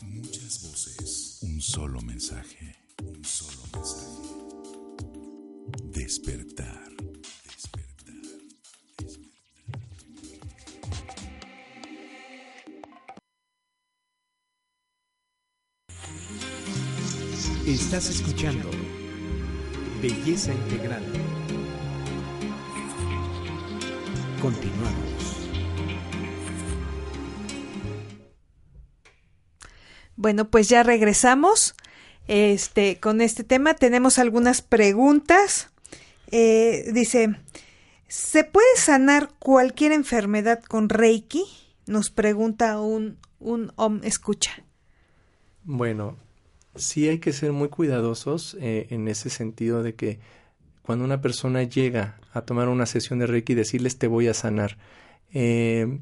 [1.71, 4.11] solo mensaje, un solo mensaje.
[5.85, 6.89] Despertar.
[7.45, 8.11] Despertar.
[8.97, 10.01] Despertar.
[17.65, 18.69] Estás escuchando
[20.01, 21.05] Belleza Integral.
[24.41, 25.00] Continuamos.
[30.21, 31.73] Bueno, pues ya regresamos.
[32.27, 35.71] Este, con este tema tenemos algunas preguntas.
[36.29, 37.37] Eh, dice,
[38.07, 41.43] ¿se puede sanar cualquier enfermedad con Reiki?
[41.87, 44.63] Nos pregunta un, un om escucha.
[45.63, 46.17] Bueno,
[46.75, 50.19] sí hay que ser muy cuidadosos eh, en ese sentido de que
[50.83, 54.77] cuando una persona llega a tomar una sesión de Reiki, decirles te voy a sanar.
[55.33, 55.99] Eh,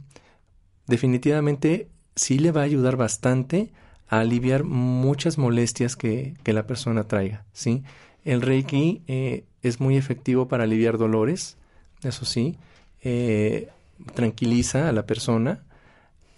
[0.87, 3.71] definitivamente sí le va a ayudar bastante
[4.09, 7.83] a aliviar muchas molestias que, que la persona traiga, ¿sí?
[8.25, 11.57] El Reiki eh, es muy efectivo para aliviar dolores,
[12.03, 12.57] eso sí,
[13.01, 13.69] eh,
[14.15, 15.63] tranquiliza a la persona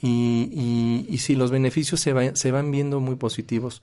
[0.02, 3.82] y, y, y sí, los beneficios se, se van viendo muy positivos,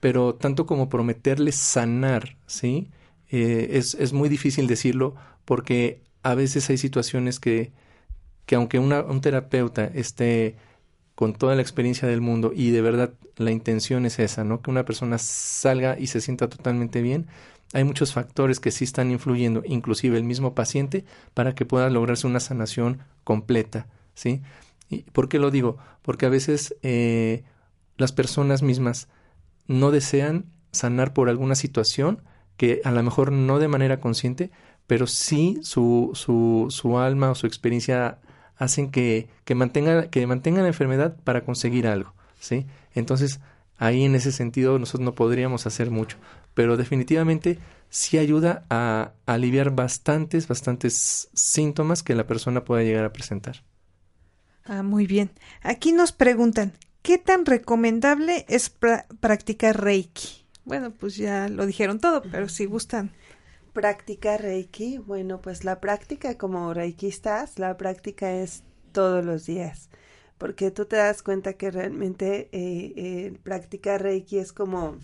[0.00, 2.88] pero tanto como prometerles sanar, ¿sí?
[3.30, 7.72] Eh, es, es muy difícil decirlo porque a veces hay situaciones que,
[8.46, 10.56] que aunque un terapeuta esté
[11.14, 14.62] con toda la experiencia del mundo y de verdad la intención es esa, ¿no?
[14.62, 17.26] Que una persona salga y se sienta totalmente bien.
[17.72, 22.26] Hay muchos factores que sí están influyendo, inclusive el mismo paciente, para que pueda lograrse
[22.26, 24.42] una sanación completa, ¿sí?
[24.90, 25.78] ¿Y ¿Por qué lo digo?
[26.02, 27.44] Porque a veces eh,
[27.96, 29.08] las personas mismas
[29.66, 32.22] no desean sanar por alguna situación
[32.56, 34.50] que a lo mejor no de manera consciente,
[34.86, 38.18] pero sí su, su, su alma o su experiencia
[38.62, 42.66] hacen que, que, mantengan, que mantengan la enfermedad para conseguir algo, ¿sí?
[42.94, 43.40] Entonces,
[43.76, 46.16] ahí en ese sentido nosotros no podríamos hacer mucho,
[46.54, 53.12] pero definitivamente sí ayuda a, aliviar bastantes, bastantes síntomas que la persona pueda llegar a
[53.12, 53.64] presentar.
[54.64, 55.30] Ah, muy bien.
[55.62, 56.72] Aquí nos preguntan,
[57.02, 60.44] ¿qué tan recomendable es pra practicar Reiki?
[60.64, 63.10] Bueno, pues ya lo dijeron todo, pero si gustan
[63.72, 69.88] práctica Reiki, bueno, pues la práctica como reikistas, la práctica es todos los días,
[70.38, 74.98] porque tú te das cuenta que realmente eh, practicar Reiki es como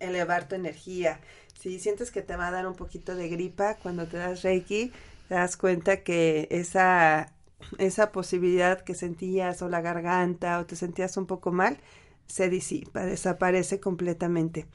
[0.00, 1.20] elevar tu energía.
[1.58, 4.92] Si sientes que te va a dar un poquito de gripa cuando te das Reiki,
[5.28, 7.32] te das cuenta que esa,
[7.78, 11.78] esa posibilidad que sentías o la garganta o te sentías un poco mal,
[12.26, 14.66] se disipa, desaparece completamente.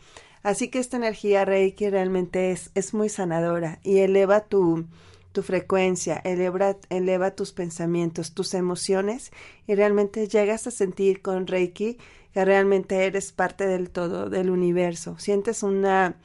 [0.44, 4.86] Así que esta energía Reiki realmente es, es muy sanadora y eleva tu,
[5.32, 9.32] tu frecuencia, eleva, eleva tus pensamientos, tus emociones
[9.68, 11.98] y realmente llegas a sentir con Reiki
[12.34, 15.18] que realmente eres parte del todo, del universo.
[15.20, 16.16] Sientes una,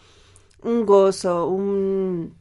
[0.63, 2.35] un gozo, un,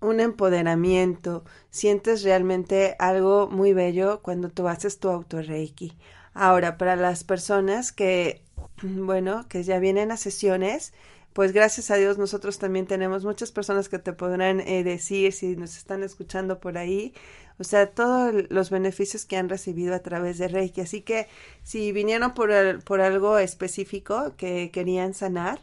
[0.00, 5.96] un empoderamiento, sientes realmente algo muy bello cuando tú haces tu auto Reiki.
[6.34, 8.42] Ahora, para las personas que
[9.06, 10.92] bueno, que ya vienen a sesiones,
[11.32, 15.56] pues gracias a Dios nosotros también tenemos muchas personas que te podrán eh, decir si
[15.56, 17.14] nos están escuchando por ahí,
[17.58, 20.80] o sea, todos los beneficios que han recibido a través de Reiki.
[20.80, 21.28] Así que
[21.62, 22.50] si vinieron por,
[22.84, 25.60] por algo específico que querían sanar,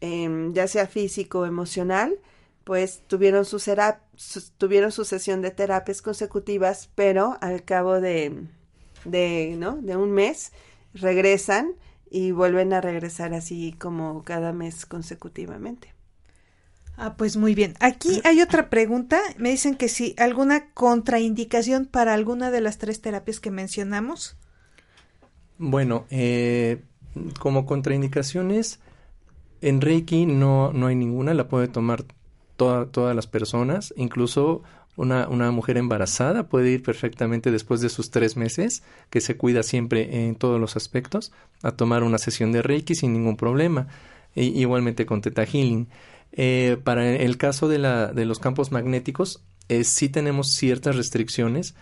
[0.00, 2.18] eh, ya sea físico o emocional,
[2.64, 8.44] pues tuvieron su, su, tuvieron su sesión de terapias consecutivas, pero al cabo de,
[9.04, 9.76] de, ¿no?
[9.76, 10.52] de un mes
[10.94, 11.74] regresan
[12.10, 15.94] y vuelven a regresar así como cada mes consecutivamente.
[16.96, 17.76] Ah, pues muy bien.
[17.80, 19.18] Aquí hay otra pregunta.
[19.38, 24.36] Me dicen que si alguna contraindicación para alguna de las tres terapias que mencionamos.
[25.56, 26.82] Bueno, eh,
[27.38, 28.80] como contraindicaciones,
[29.62, 32.04] en Reiki no, no hay ninguna, la puede tomar
[32.56, 34.62] todas las personas, incluso
[34.96, 39.62] una, una, mujer embarazada puede ir perfectamente después de sus tres meses, que se cuida
[39.62, 41.32] siempre en todos los aspectos,
[41.62, 43.88] a tomar una sesión de Reiki sin ningún problema.
[44.34, 45.88] igualmente con Teta Healing.
[46.32, 51.74] Eh, para el caso de, la, de los campos magnéticos, eh, sí tenemos ciertas restricciones,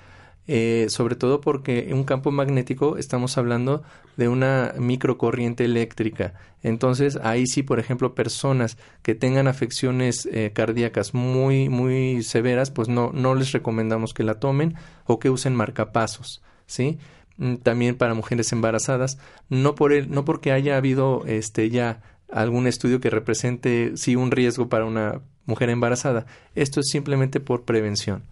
[0.49, 3.83] eh, sobre todo porque en un campo magnético estamos hablando
[4.17, 6.33] de una microcorriente eléctrica.
[6.63, 12.89] Entonces, ahí sí, por ejemplo, personas que tengan afecciones eh, cardíacas muy, muy severas, pues
[12.89, 14.75] no, no les recomendamos que la tomen
[15.05, 16.99] o que usen marcapasos, ¿sí?
[17.37, 19.19] Mm, también para mujeres embarazadas,
[19.51, 22.01] no por el, no porque haya habido este ya
[22.33, 26.25] algún estudio que represente sí un riesgo para una mujer embarazada.
[26.55, 28.23] Esto es simplemente por prevención.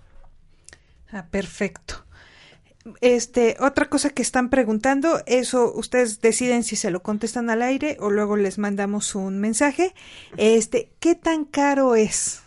[1.12, 2.05] Ah, perfecto.
[3.00, 7.96] Este, otra cosa que están preguntando, eso ustedes deciden si se lo contestan al aire
[8.00, 9.94] o luego les mandamos un mensaje.
[10.36, 12.42] Este, ¿qué tan caro es?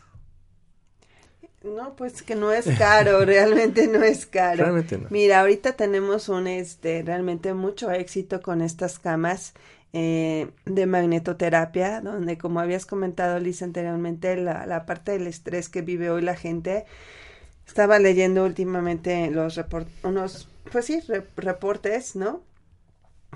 [1.64, 4.64] No, pues que no es caro, realmente no es caro.
[4.64, 5.08] Realmente no.
[5.10, 9.54] Mira, ahorita tenemos un este realmente mucho éxito con estas camas
[9.92, 15.82] eh, de magnetoterapia, donde como habías comentado Liz anteriormente, la, la parte del estrés que
[15.82, 16.86] vive hoy la gente,
[17.70, 19.60] estaba leyendo últimamente los
[20.04, 21.02] unos, pues sí,
[21.38, 22.42] reportes, ¿no?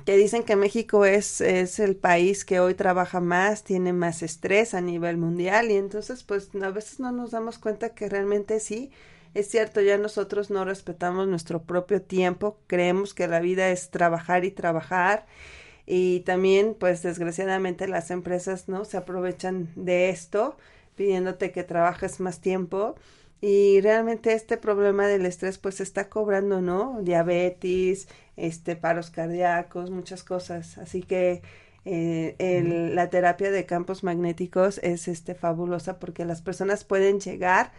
[0.06, 4.74] Que dicen que México es, es el país que hoy trabaja más, tiene más estrés
[4.74, 8.92] a nivel mundial y entonces pues a veces no nos damos cuenta que realmente sí,
[9.36, 14.46] es cierto, ya nosotros no respetamos nuestro propio tiempo, creemos que la vida es trabajar
[14.46, 15.28] y trabajar
[15.86, 20.58] y también pues desgraciadamente las empresas no se aprovechan de esto
[20.96, 22.96] pidiéndote que trabajes más tiempo
[23.46, 27.00] y realmente este problema del estrés pues está cobrando, ¿no?
[27.02, 30.78] Diabetes, este, paros cardíacos, muchas cosas.
[30.78, 31.42] Así que
[31.84, 37.74] eh, el, la terapia de campos magnéticos es este fabulosa porque las personas pueden llegar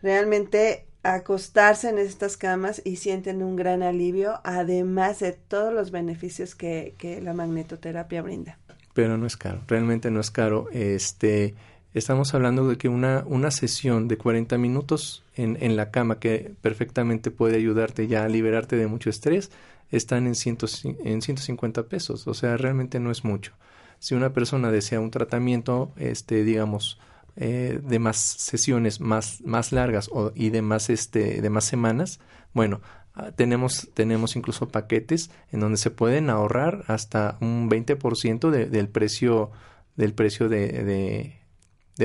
[0.00, 5.90] realmente a acostarse en estas camas y sienten un gran alivio, además de todos los
[5.90, 8.56] beneficios que, que la magnetoterapia brinda.
[8.94, 10.66] Pero no es caro, realmente no es caro.
[10.72, 11.54] Este,
[11.98, 16.54] estamos hablando de que una, una sesión de 40 minutos en, en, la cama que
[16.60, 19.50] perfectamente puede ayudarte ya a liberarte de mucho estrés,
[19.90, 23.52] están en, ciento, en 150 pesos, o sea, realmente no es mucho.
[23.98, 26.98] Si una persona desea un tratamiento, este, digamos,
[27.36, 32.20] eh, de más sesiones más, más largas o, y de más, este, de más semanas,
[32.52, 32.80] bueno,
[33.14, 38.88] ah, tenemos, tenemos incluso paquetes en donde se pueden ahorrar hasta un 20% de, del
[38.88, 39.50] precio,
[39.96, 41.38] del precio de de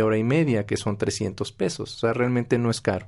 [0.02, 1.96] hora y media, que son 300 pesos.
[1.96, 3.08] O sea, realmente no es caro.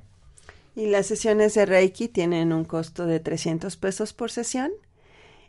[0.76, 4.70] Y las sesiones de Reiki tienen un costo de 300 pesos por sesión.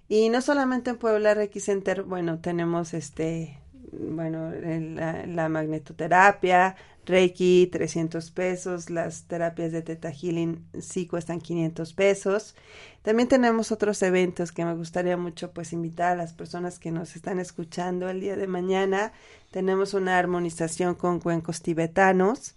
[0.09, 3.59] Y no solamente en Puebla Reiki Center, bueno, tenemos este,
[3.91, 6.75] bueno, la magnetoterapia,
[7.07, 12.53] Reiki 300 pesos, las terapias de Teta Healing sí cuestan 500 pesos.
[13.01, 17.15] También tenemos otros eventos que me gustaría mucho pues invitar a las personas que nos
[17.15, 19.13] están escuchando el día de mañana.
[19.51, 22.55] Tenemos una armonización con cuencos tibetanos,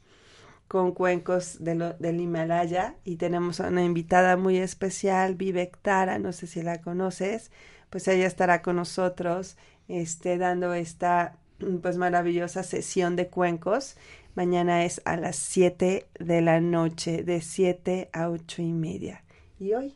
[0.66, 6.48] con cuencos de del Himalaya y tenemos una invitada muy especial, Vivek Tara, no sé
[6.48, 7.52] si la conoces,
[7.88, 11.36] pues ella estará con nosotros este, dando esta
[11.82, 13.96] pues maravillosa sesión de cuencos
[14.34, 19.24] Mañana es a las 7 de la noche, de 7 a 8 y media.
[19.58, 19.94] ¿Y hoy?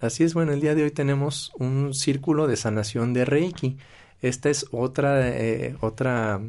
[0.00, 3.78] Así es, bueno, el día de hoy tenemos un círculo de sanación de Reiki.
[4.20, 6.40] Esta es otra, eh, otra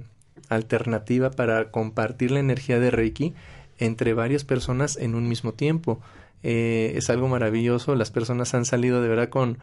[0.50, 3.34] alternativa para compartir la energía de Reiki
[3.78, 6.02] entre varias personas en un mismo tiempo.
[6.44, 9.58] Eh, es algo maravilloso, las personas han salido de verdad con,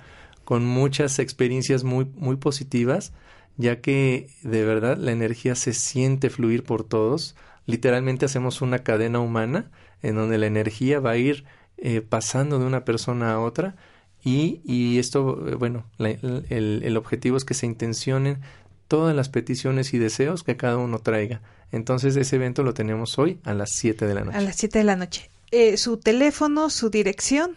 [0.44, 3.12] con muchas experiencias muy, muy positivas
[3.56, 7.36] ya que de verdad la energía se siente fluir por todos.
[7.66, 9.70] Literalmente hacemos una cadena humana
[10.02, 11.44] en donde la energía va a ir
[11.78, 13.76] eh, pasando de una persona a otra
[14.24, 18.40] y, y esto, eh, bueno, el, el objetivo es que se intencionen
[18.88, 21.40] todas las peticiones y deseos que cada uno traiga.
[21.72, 24.36] Entonces ese evento lo tenemos hoy a las 7 de la noche.
[24.36, 25.30] A las 7 de la noche.
[25.50, 27.56] Eh, ¿Su teléfono, su dirección?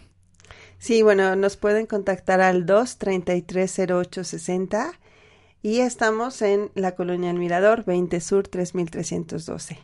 [0.80, 4.94] Sí, bueno, nos pueden contactar al 2330860
[5.66, 9.80] y estamos en la Colonia El Mirador, 20 Sur 3312.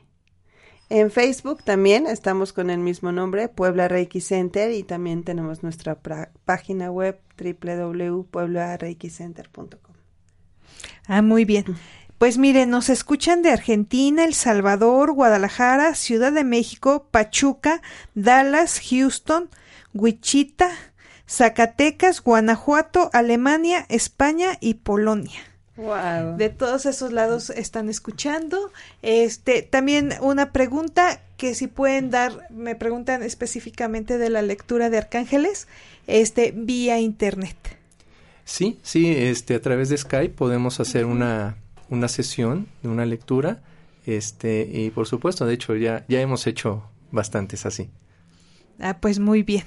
[0.92, 5.98] En Facebook también estamos con el mismo nombre, Puebla Reiki Center, y también tenemos nuestra
[6.46, 9.96] página web www.pueblareikicenter.com.
[11.08, 11.66] Ah, muy bien.
[12.20, 17.82] Pues miren, nos escuchan de Argentina, El Salvador, Guadalajara, Ciudad de México, Pachuca,
[18.14, 19.50] Dallas, Houston,
[19.96, 20.70] Wichita,
[21.28, 25.51] Zacatecas, Guanajuato, Alemania, España y Polonia.
[25.82, 26.38] Wow.
[26.38, 28.72] De todos esos lados están escuchando.
[29.02, 35.00] Este, también una pregunta que si pueden dar, me preguntan específicamente de la lectura de
[35.00, 35.68] arcángeles,
[36.06, 37.58] este, vía internet.
[38.46, 41.58] Sí, sí, este, a través de Skype podemos hacer una,
[41.90, 43.64] una sesión de una lectura,
[44.06, 47.90] este, y por supuesto, de hecho, ya, ya hemos hecho bastantes así.
[48.80, 49.64] Ah, pues muy bien.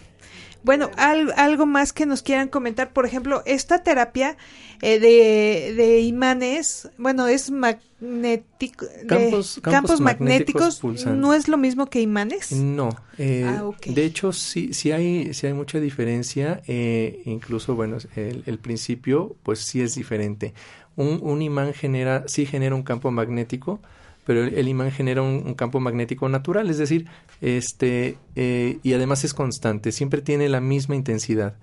[0.65, 4.39] Bueno, algo más que nos quieran comentar, por ejemplo, esta terapia
[4.81, 12.01] eh, de, de, imanes, bueno, es magnético, campos, campos, magnéticos, ¿no es lo mismo que
[12.01, 12.53] imanes?
[12.53, 12.89] No,
[13.19, 18.43] eh, ah, de hecho sí, sí hay, sí hay mucha diferencia, eh, incluso, bueno, el,
[18.47, 20.55] el, principio, pues sí es diferente.
[20.97, 23.81] Un, un imán genera, sí genera un campo magnético,
[24.25, 27.07] pero el, imán genera un, campo magnético natural, es decir,
[27.41, 31.55] este, eh, y además es constante, siempre tiene la misma intensidad.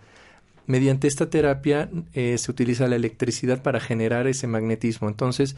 [0.68, 5.10] Mediante esta terapia eh, se utiliza la electricidad para generar ese magnetismo.
[5.10, 5.56] Entonces,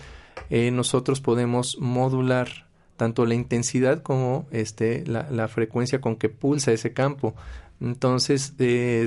[0.49, 6.93] eh, nosotros podemos modular tanto la intensidad como este, la, frecuencia con que pulsa ese
[6.93, 7.35] campo.
[7.81, 8.53] Entonces,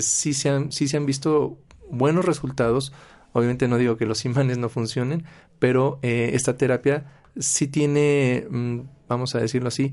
[0.00, 1.58] sí, se han, sí se han visto
[1.90, 2.92] buenos resultados.
[3.32, 5.24] Obviamente no digo que los imanes no funcionen,
[5.58, 7.06] pero esta terapia
[7.38, 9.92] sí tiene, mm, vamos a decirlo así,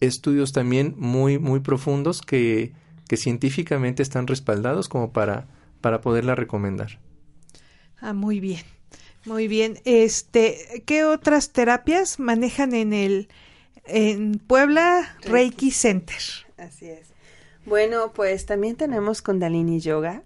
[0.00, 2.72] estudios también muy, muy profundos que,
[3.08, 5.46] que científicamente están respaldados como para,
[5.80, 6.98] para poderla recomendar.
[8.00, 8.62] Ah, muy bien.
[9.24, 9.80] Muy bien.
[9.84, 13.28] Este, ¿qué otras terapias manejan en el
[13.84, 16.22] en Puebla Reiki, Center?
[16.56, 17.08] Así es.
[17.64, 20.22] Bueno, pues también tenemos Kundalini Yoga.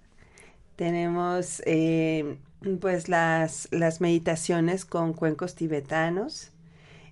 [0.76, 2.36] Tenemos eh,
[2.80, 6.50] pues las, las meditaciones con cuencos tibetanos.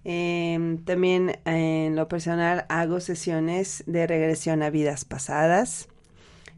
[0.05, 5.89] Em, también en lo personal hago sesiones de regresión a vidas pasadas.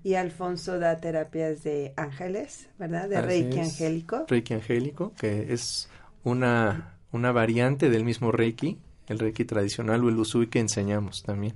[0.03, 3.09] Y Alfonso da terapias de ángeles, ¿verdad?
[3.09, 4.24] De Reiki angélico.
[4.28, 5.91] Reiki angélico, que es
[6.24, 8.78] una, una variante del mismo Reiki,
[9.09, 11.55] el Reiki tradicional o el Usui que enseñamos también.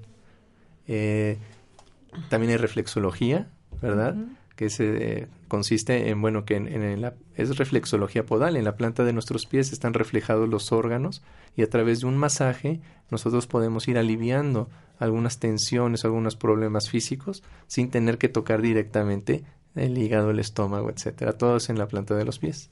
[0.86, 1.38] Eh,
[2.28, 3.48] también hay reflexología,
[3.80, 4.14] ¿verdad?
[4.56, 9.12] Que se consiste en, bueno, que en, la, es reflexología podal, en la planta de
[9.12, 11.22] nuestros pies están reflejados los órganos
[11.56, 12.80] y a través de un masaje
[13.10, 19.44] nosotros podemos ir aliviando algunas tensiones, algunos problemas físicos sin tener que tocar directamente
[19.74, 22.70] el hígado, el estómago, etcétera, todos en la planta de los pies.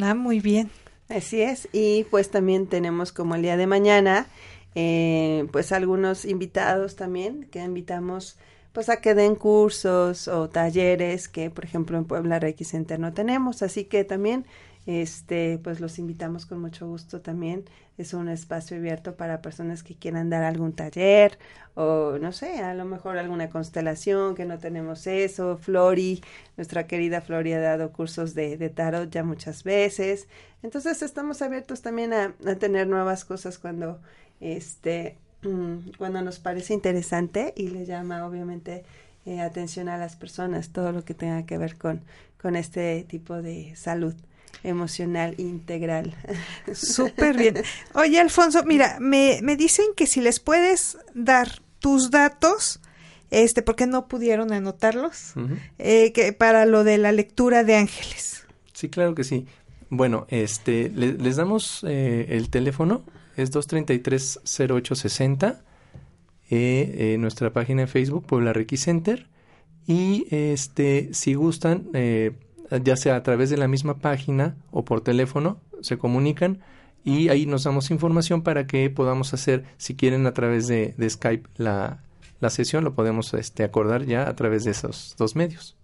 [0.00, 0.70] Ah, muy bien.
[1.08, 4.28] Así es, y pues también tenemos como el día de mañana,
[4.74, 8.38] eh, pues algunos invitados también que invitamos
[8.72, 13.12] pues a que den cursos o talleres que por ejemplo en Puebla Reiki Center no
[13.12, 14.46] tenemos, así que también
[14.86, 17.64] este pues los invitamos con mucho gusto también.
[17.98, 21.38] Es un espacio abierto para personas que quieran dar algún taller
[21.74, 25.58] o no sé a lo mejor alguna constelación que no tenemos eso.
[25.58, 26.22] Flori
[26.56, 30.26] nuestra querida Flori ha dado cursos de, de tarot ya muchas veces.
[30.62, 34.00] Entonces estamos abiertos también a, a tener nuevas cosas cuando
[34.40, 35.18] este
[35.98, 38.84] cuando nos parece interesante y le llama obviamente
[39.26, 42.02] eh, atención a las personas, todo lo que tenga que ver con,
[42.40, 44.14] con este tipo de salud
[44.64, 46.14] emocional integral.
[46.74, 47.56] Súper bien.
[47.94, 52.80] Oye, Alfonso, mira, me, me dicen que si les puedes dar tus datos,
[53.30, 55.34] este, porque no pudieron anotarlos,
[55.78, 58.46] eh, que para lo de la lectura de ángeles.
[58.72, 59.46] Sí, claro que sí.
[59.88, 63.02] Bueno, este, les damos eh, el teléfono
[63.36, 65.60] es 233-0860,
[66.50, 69.28] eh, eh, nuestra página en Facebook, Puebla Reiki Center.
[69.86, 72.32] Y este, si gustan, eh,
[72.84, 76.60] ya sea a través de la misma página o por teléfono, se comunican
[77.04, 81.48] y ahí nos damos información para que podamos hacer, si quieren a través de, Skype
[81.56, 82.04] la,
[82.40, 85.76] la, sesión, lo podemos este, acordar ya a través de esos dos medios.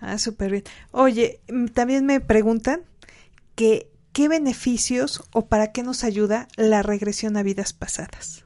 [0.00, 0.64] Ah, súper bien.
[0.92, 2.82] Oye, mm, también me preguntan
[3.54, 8.44] que ¿qué beneficios o para qué nos ayuda la regresión a vidas pasadas?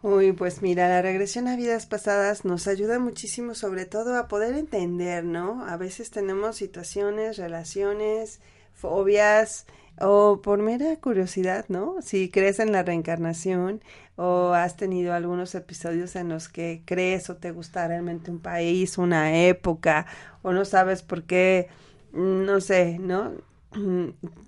[0.00, 4.54] Uy, pues mira, la regresión a vidas pasadas nos ayuda muchísimo sobre todo a poder
[4.54, 5.66] entender, ¿no?
[5.66, 8.40] A veces tenemos situaciones, relaciones,
[8.74, 9.66] fobias
[10.00, 11.96] o por mera curiosidad, ¿no?
[12.00, 13.82] Si crees en la reencarnación
[14.16, 18.98] o has tenido algunos episodios en los que crees o te gusta realmente un país,
[18.98, 20.06] una época
[20.42, 21.68] o no sabes por qué,
[22.12, 23.32] no sé, ¿no?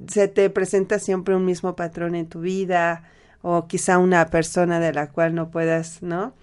[0.09, 3.05] Se te presenta siempre un mismo patrón en tu vida
[3.43, 6.35] o quizá una persona de la cual no puedas, ¿no?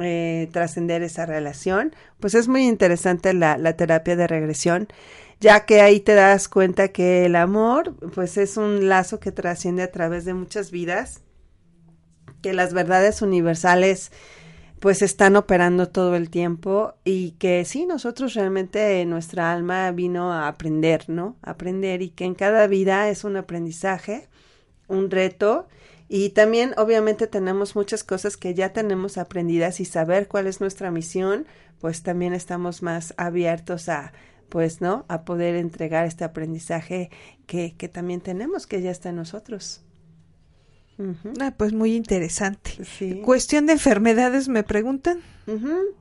[0.00, 1.94] eh, trascender esa relación.
[2.20, 4.88] Pues es muy interesante la, la terapia de regresión,
[5.40, 9.82] ya que ahí te das cuenta que el amor, pues es un lazo que trasciende
[9.82, 11.20] a través de muchas vidas,
[12.42, 14.12] que las verdades universales
[14.84, 20.46] pues están operando todo el tiempo y que sí, nosotros realmente nuestra alma vino a
[20.46, 21.38] aprender, ¿no?
[21.40, 24.28] aprender y que en cada vida es un aprendizaje,
[24.86, 25.68] un reto
[26.06, 30.90] y también obviamente tenemos muchas cosas que ya tenemos aprendidas y saber cuál es nuestra
[30.90, 31.46] misión,
[31.80, 34.12] pues también estamos más abiertos a
[34.50, 35.06] pues, ¿no?
[35.08, 37.08] A poder entregar este aprendizaje
[37.46, 39.83] que, que también tenemos, que ya está en nosotros.
[41.40, 42.72] Ah, pues muy interesante.
[43.24, 45.20] Cuestión de enfermedades, me preguntan.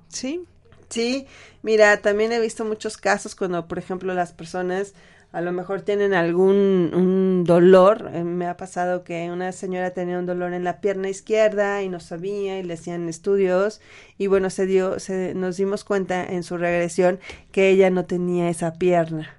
[0.10, 0.44] Sí.
[0.89, 1.26] Sí,
[1.64, 4.94] mira, también he visto muchos casos cuando, por ejemplo, las personas
[5.32, 8.12] a lo mejor tienen algún un dolor.
[8.14, 11.89] Eh, me ha pasado que una señora tenía un dolor en la pierna izquierda y
[11.89, 13.82] no sabía y le hacían estudios
[14.20, 17.20] y bueno, se dio, se, nos dimos cuenta en su regresión
[17.52, 19.36] que ella no tenía esa pierna.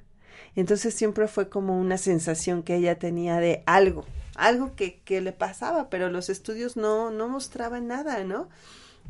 [0.57, 4.05] Entonces siempre fue como una sensación que ella tenía de algo,
[4.35, 8.49] algo que, que le pasaba, pero los estudios no, no mostraban nada, ¿no?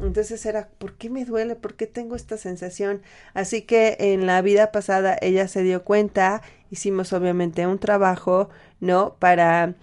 [0.00, 1.54] Entonces era, ¿por qué me duele?
[1.54, 3.02] ¿Por qué tengo esta sensación?
[3.32, 8.50] Así que en la vida pasada ella se dio cuenta, hicimos obviamente un trabajo,
[8.80, 9.14] ¿no?
[9.18, 9.74] Para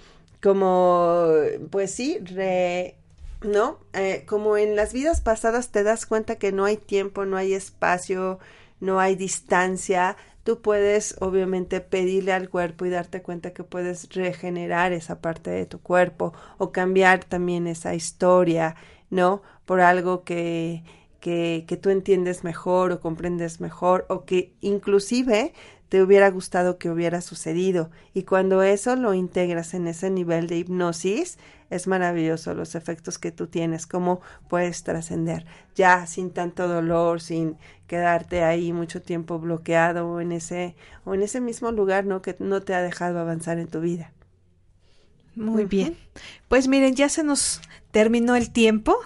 [0.42, 1.28] como,
[1.70, 2.96] pues sí, re,
[3.42, 3.80] ¿no?
[3.94, 7.54] Eh, como en las vidas pasadas te das cuenta que no hay tiempo, no hay
[7.54, 8.40] espacio,
[8.82, 14.94] no hay distancia, tú puedes obviamente pedirle al cuerpo y darte cuenta que puedes regenerar
[14.94, 18.76] esa parte de tu cuerpo o cambiar también esa historia,
[19.10, 19.42] ¿no?
[19.66, 20.84] Por algo que,
[21.20, 25.54] que, que, tú entiendes mejor o comprendes mejor o que inclusive
[25.90, 27.92] te hubiera gustado que hubiera sucedido.
[28.14, 31.38] Y cuando eso lo integras en ese nivel de hipnosis,
[31.72, 37.58] es maravilloso los efectos que tú tienes, cómo puedes trascender, ya sin tanto dolor, sin
[37.88, 42.22] quedarte ahí mucho tiempo bloqueado o en ese, o en ese mismo lugar, ¿no?
[42.22, 44.12] Que no te ha dejado avanzar en tu vida.
[45.34, 45.96] Muy bien.
[46.50, 47.62] Pues miren, ya se nos
[47.92, 48.98] terminó el tiempo.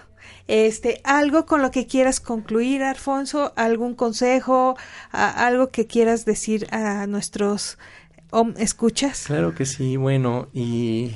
[0.47, 4.76] Este, algo con lo que quieras concluir, Alfonso, algún consejo,
[5.11, 7.78] algo que quieras decir a nuestros
[8.57, 9.26] escuchas.
[9.28, 11.16] Claro que sí, bueno, y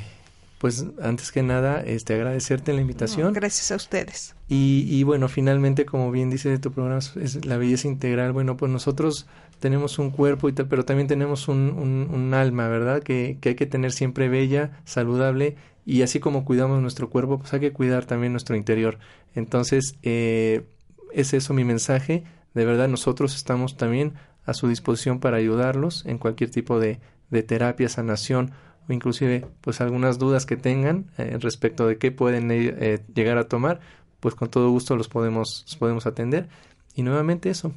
[0.59, 3.33] pues antes que nada, este, agradecerte la invitación.
[3.33, 4.35] gracias a ustedes.
[4.47, 8.33] Y, y, bueno, finalmente, como bien dice tu programa, es la belleza integral.
[8.33, 9.25] Bueno, pues nosotros
[9.59, 13.01] tenemos un cuerpo y tal, pero también tenemos un, un, un alma, ¿verdad?
[13.01, 15.55] Que, que hay que tener siempre bella, saludable
[15.85, 18.99] y así como cuidamos nuestro cuerpo, pues hay que cuidar también nuestro interior.
[19.33, 20.65] Entonces, eh,
[21.13, 22.25] es eso mi mensaje.
[22.53, 24.13] De verdad, nosotros estamos también
[24.45, 26.99] a su disposición para ayudarlos en cualquier tipo de,
[27.29, 28.51] de terapia, sanación
[28.89, 33.47] o inclusive pues algunas dudas que tengan eh, respecto de qué pueden eh, llegar a
[33.47, 33.79] tomar,
[34.19, 36.49] pues con todo gusto los podemos, los podemos atender.
[36.95, 37.73] Y nuevamente eso,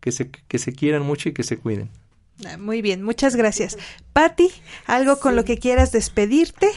[0.00, 1.90] que se, que se quieran mucho y que se cuiden.
[2.46, 3.76] Ah, muy bien, muchas gracias.
[4.12, 4.50] Patti,
[4.86, 6.68] ¿algo con lo que quieras despedirte?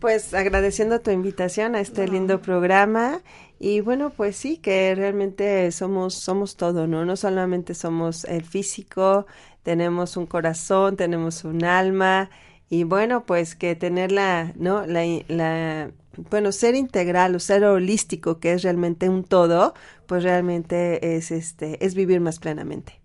[0.00, 3.22] Pues agradeciendo tu invitación a este lindo programa
[3.58, 7.06] y bueno, pues sí, que realmente somos, somos todo, ¿no?
[7.06, 9.26] No solamente somos el físico,
[9.62, 12.30] tenemos un corazón, tenemos un alma
[12.74, 14.84] y bueno, pues que tener la, ¿no?
[14.84, 15.92] La, la,
[16.28, 19.74] bueno, ser integral o ser holístico, que es realmente un todo,
[20.06, 23.00] pues realmente es, este, es vivir más plenamente.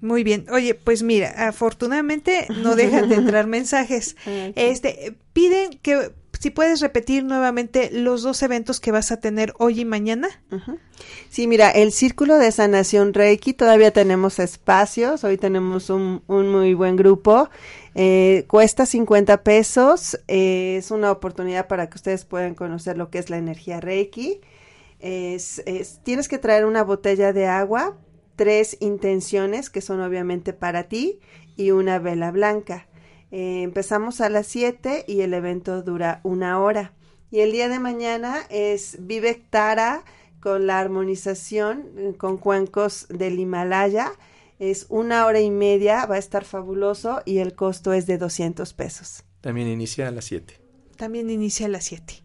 [0.00, 0.46] Muy bien.
[0.50, 4.16] Oye, pues mira, afortunadamente no dejan de entrar mensajes.
[4.54, 9.80] Este, piden que si puedes repetir nuevamente los dos eventos que vas a tener hoy
[9.80, 10.28] y mañana.
[11.30, 16.72] Sí, mira, el Círculo de Sanación Reiki, todavía tenemos espacios, hoy tenemos un, un muy
[16.72, 17.50] buen grupo,
[17.94, 23.18] eh, cuesta 50 pesos, eh, es una oportunidad para que ustedes puedan conocer lo que
[23.18, 24.40] es la energía Reiki.
[25.00, 25.62] es,
[26.02, 27.96] tienes que traer una botella de agua,
[28.36, 31.20] tres intenciones que son obviamente para ti
[31.56, 32.88] y una vela blanca.
[33.30, 36.94] Eh, empezamos a las 7 y el evento dura una hora.
[37.30, 40.02] Y el día de mañana es Vive Tara
[40.40, 44.12] con la armonización eh, con cuencos del Himalaya.
[44.58, 48.72] Es una hora y media, va a estar fabuloso y el costo es de 200
[48.74, 49.24] pesos.
[49.40, 50.60] También inicia a las 7.
[50.96, 52.24] También inicia a las 7.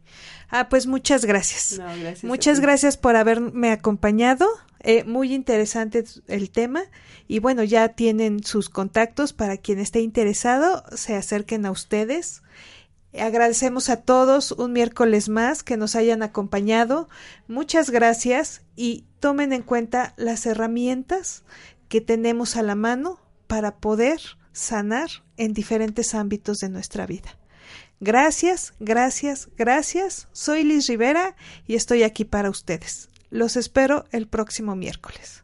[0.50, 1.80] Ah, pues muchas gracias.
[2.24, 4.48] muchas gracias por haberme acompañado.
[4.86, 6.84] Eh, muy interesante el tema
[7.28, 12.44] y bueno, ya tienen sus contactos para quien esté interesado, se acerquen a ustedes.
[13.20, 17.10] Agradecemos a todos un miércoles más que nos hayan acompañado.
[17.48, 21.44] Muchas gracias y tomen en cuenta las herramientas
[21.90, 24.20] que tenemos a la mano para poder
[24.52, 27.38] sanar en diferentes ámbitos de nuestra vida.
[28.00, 30.28] Gracias, gracias, gracias.
[30.32, 31.36] Soy Liz Rivera
[31.68, 33.10] y estoy aquí para ustedes.
[33.30, 35.44] Los espero el próximo miércoles.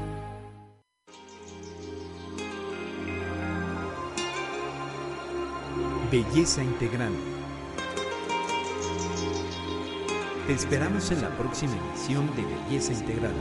[6.11, 7.13] Belleza Integral.
[10.45, 13.33] Te esperamos en la próxima edición de Belleza Integral.